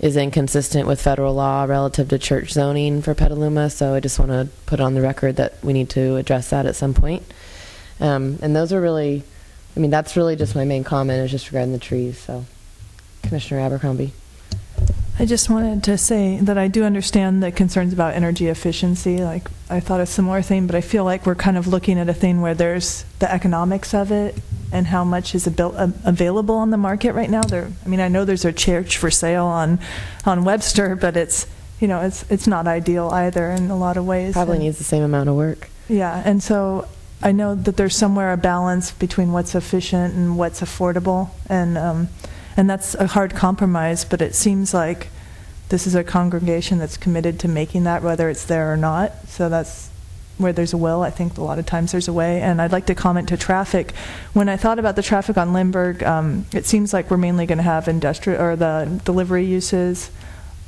[0.00, 3.70] is inconsistent with federal law relative to church zoning for Petaluma.
[3.70, 6.66] So I just want to put on the record that we need to address that
[6.66, 7.22] at some point.
[8.00, 9.22] Um, and those are really,
[9.76, 12.18] I mean, that's really just my main comment is just regarding the trees.
[12.18, 12.44] So,
[13.22, 14.12] Commissioner Abercrombie.
[15.18, 19.18] I just wanted to say that I do understand the concerns about energy efficiency.
[19.18, 22.08] Like, I thought a similar thing, but I feel like we're kind of looking at
[22.08, 24.36] a thing where there's the economics of it
[24.72, 27.42] and how much is abil- available on the market right now.
[27.42, 29.78] There, I mean, I know there's a church for sale on,
[30.24, 31.46] on Webster, but it's,
[31.80, 34.32] you know, it's it's not ideal either in a lot of ways.
[34.32, 35.68] Probably And- needs the same amount of work.
[35.88, 36.88] yeah, and so
[37.24, 42.08] I know that there's somewhere a balance between what's efficient and what's affordable, and um,
[42.56, 44.04] and that's a hard compromise.
[44.04, 45.08] But it seems like
[45.70, 49.26] this is a congregation that's committed to making that, whether it's there or not.
[49.26, 49.90] So that's
[50.36, 51.02] where there's a will.
[51.02, 52.40] I think a lot of times there's a way.
[52.42, 53.92] And I'd like to comment to traffic.
[54.32, 57.58] When I thought about the traffic on Lindbergh, um, it seems like we're mainly going
[57.58, 60.10] to have industrial or the delivery uses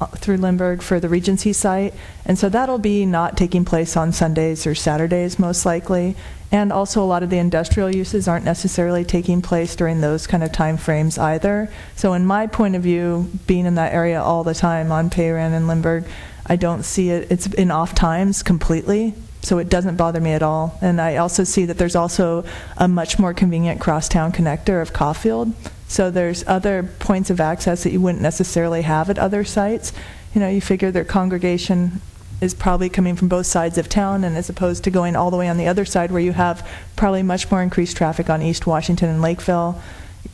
[0.01, 1.95] uh, through Lindbergh for the Regency site.
[2.25, 6.17] And so that'll be not taking place on Sundays or Saturdays, most likely.
[6.53, 10.45] And also, a lot of the industrial uses aren't necessarily taking place during those kind
[10.45, 11.71] of time frames either.
[11.97, 15.53] So, in my point of view, being in that area all the time on Payran
[15.53, 16.05] and Lindbergh,
[16.47, 17.31] I don't see it.
[17.31, 19.15] It's in off times completely.
[19.43, 20.77] So it doesn't bother me at all.
[20.83, 22.45] And I also see that there's also
[22.77, 25.53] a much more convenient crosstown connector of Caulfield.
[25.87, 29.93] So there's other points of access that you wouldn't necessarily have at other sites.
[30.35, 32.01] You know, you figure their congregation
[32.41, 35.37] is probably coming from both sides of town, and as opposed to going all the
[35.37, 38.67] way on the other side where you have probably much more increased traffic on East
[38.67, 39.81] Washington and Lakeville,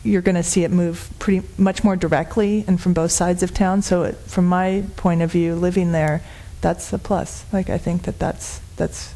[0.03, 3.55] you're going to see it move pretty much more directly and from both sides of
[3.55, 3.83] town.
[3.83, 6.23] So, it, from my point of view, living there,
[6.61, 7.45] that's a plus.
[7.53, 9.15] Like I think that that's that's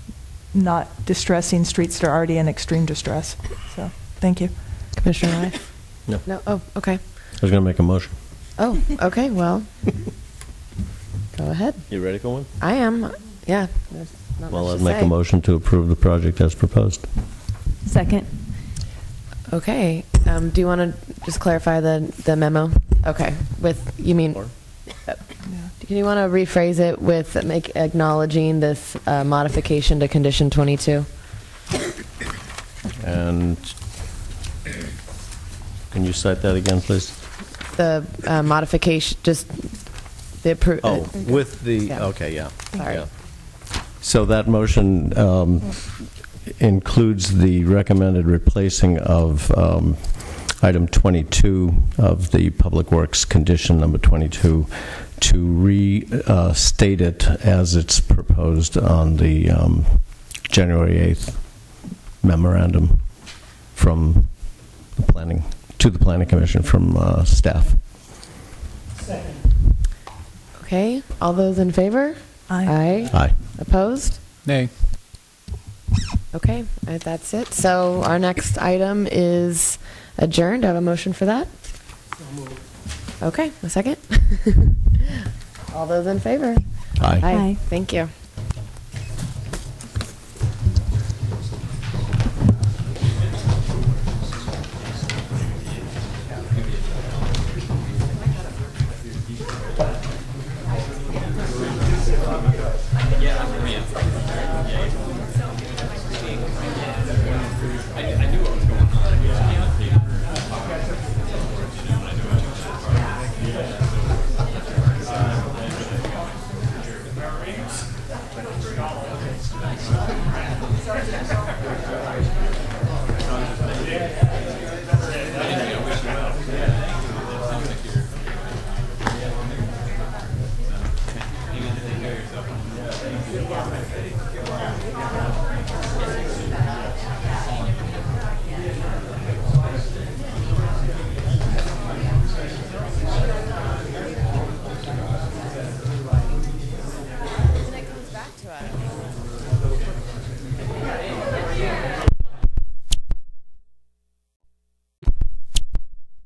[0.55, 3.37] not distressing streets that are already in extreme distress.
[3.75, 4.51] So, thank you,
[4.97, 5.53] Commissioner Nye.
[6.09, 6.21] No.
[6.27, 6.41] No.
[6.47, 6.95] Oh, okay.
[6.95, 8.13] I was going to make a motion.
[8.59, 9.31] Oh, okay.
[9.31, 9.65] Well,
[11.37, 11.75] go ahead.
[11.91, 12.47] You ready for one?
[12.63, 13.11] I am.
[13.47, 13.67] Yeah.
[13.93, 15.07] There's not Well, much I'd to make a say.
[15.09, 17.07] motion to approve the project as proposed.
[17.87, 18.27] Second.
[19.53, 20.05] Okay.
[20.27, 22.71] Um, do you want to just clarify the the memo?
[23.07, 23.35] Okay.
[23.61, 24.35] With you mean?
[24.35, 31.05] Can you want to rephrase it with make acknowledging this uh, modification to condition 22?
[33.05, 33.57] And
[35.93, 37.17] can you cite that again, please?
[37.77, 39.47] The uh, modification, just
[40.47, 42.05] the appro- Oh, uh, with the, Yeah.
[42.07, 42.51] okay, yeah.
[42.77, 42.95] Sorry.
[42.95, 43.07] yeah.
[44.01, 45.61] So that motion um,
[46.61, 49.97] includes the recommended replacing of um,
[50.63, 54.67] item 22 of the Public Works condition number 22
[55.19, 59.85] to restate it as it's proposed on the um,
[60.49, 61.35] January 8th
[62.23, 63.01] memorandum
[63.75, 64.29] from
[64.95, 65.43] the planning,
[65.79, 67.75] to the planning commission from uh, staff.
[70.67, 72.17] Okay, all those in favor?
[72.51, 72.67] Aye.
[72.67, 73.11] Aye.
[73.17, 73.33] Aye.
[73.61, 74.19] Opposed?
[74.47, 74.69] Nay.
[76.35, 77.55] Okay, uh, that's it.
[77.55, 79.79] So our next item is
[80.19, 80.65] adjourned.
[80.65, 81.47] I have a motion for that?
[83.23, 83.97] Okay, a second.
[85.75, 86.57] All those in favor?
[87.01, 87.21] Aye.
[87.23, 87.57] Aye.
[87.71, 88.09] Thank you.
[103.27, 103.66] Yeah.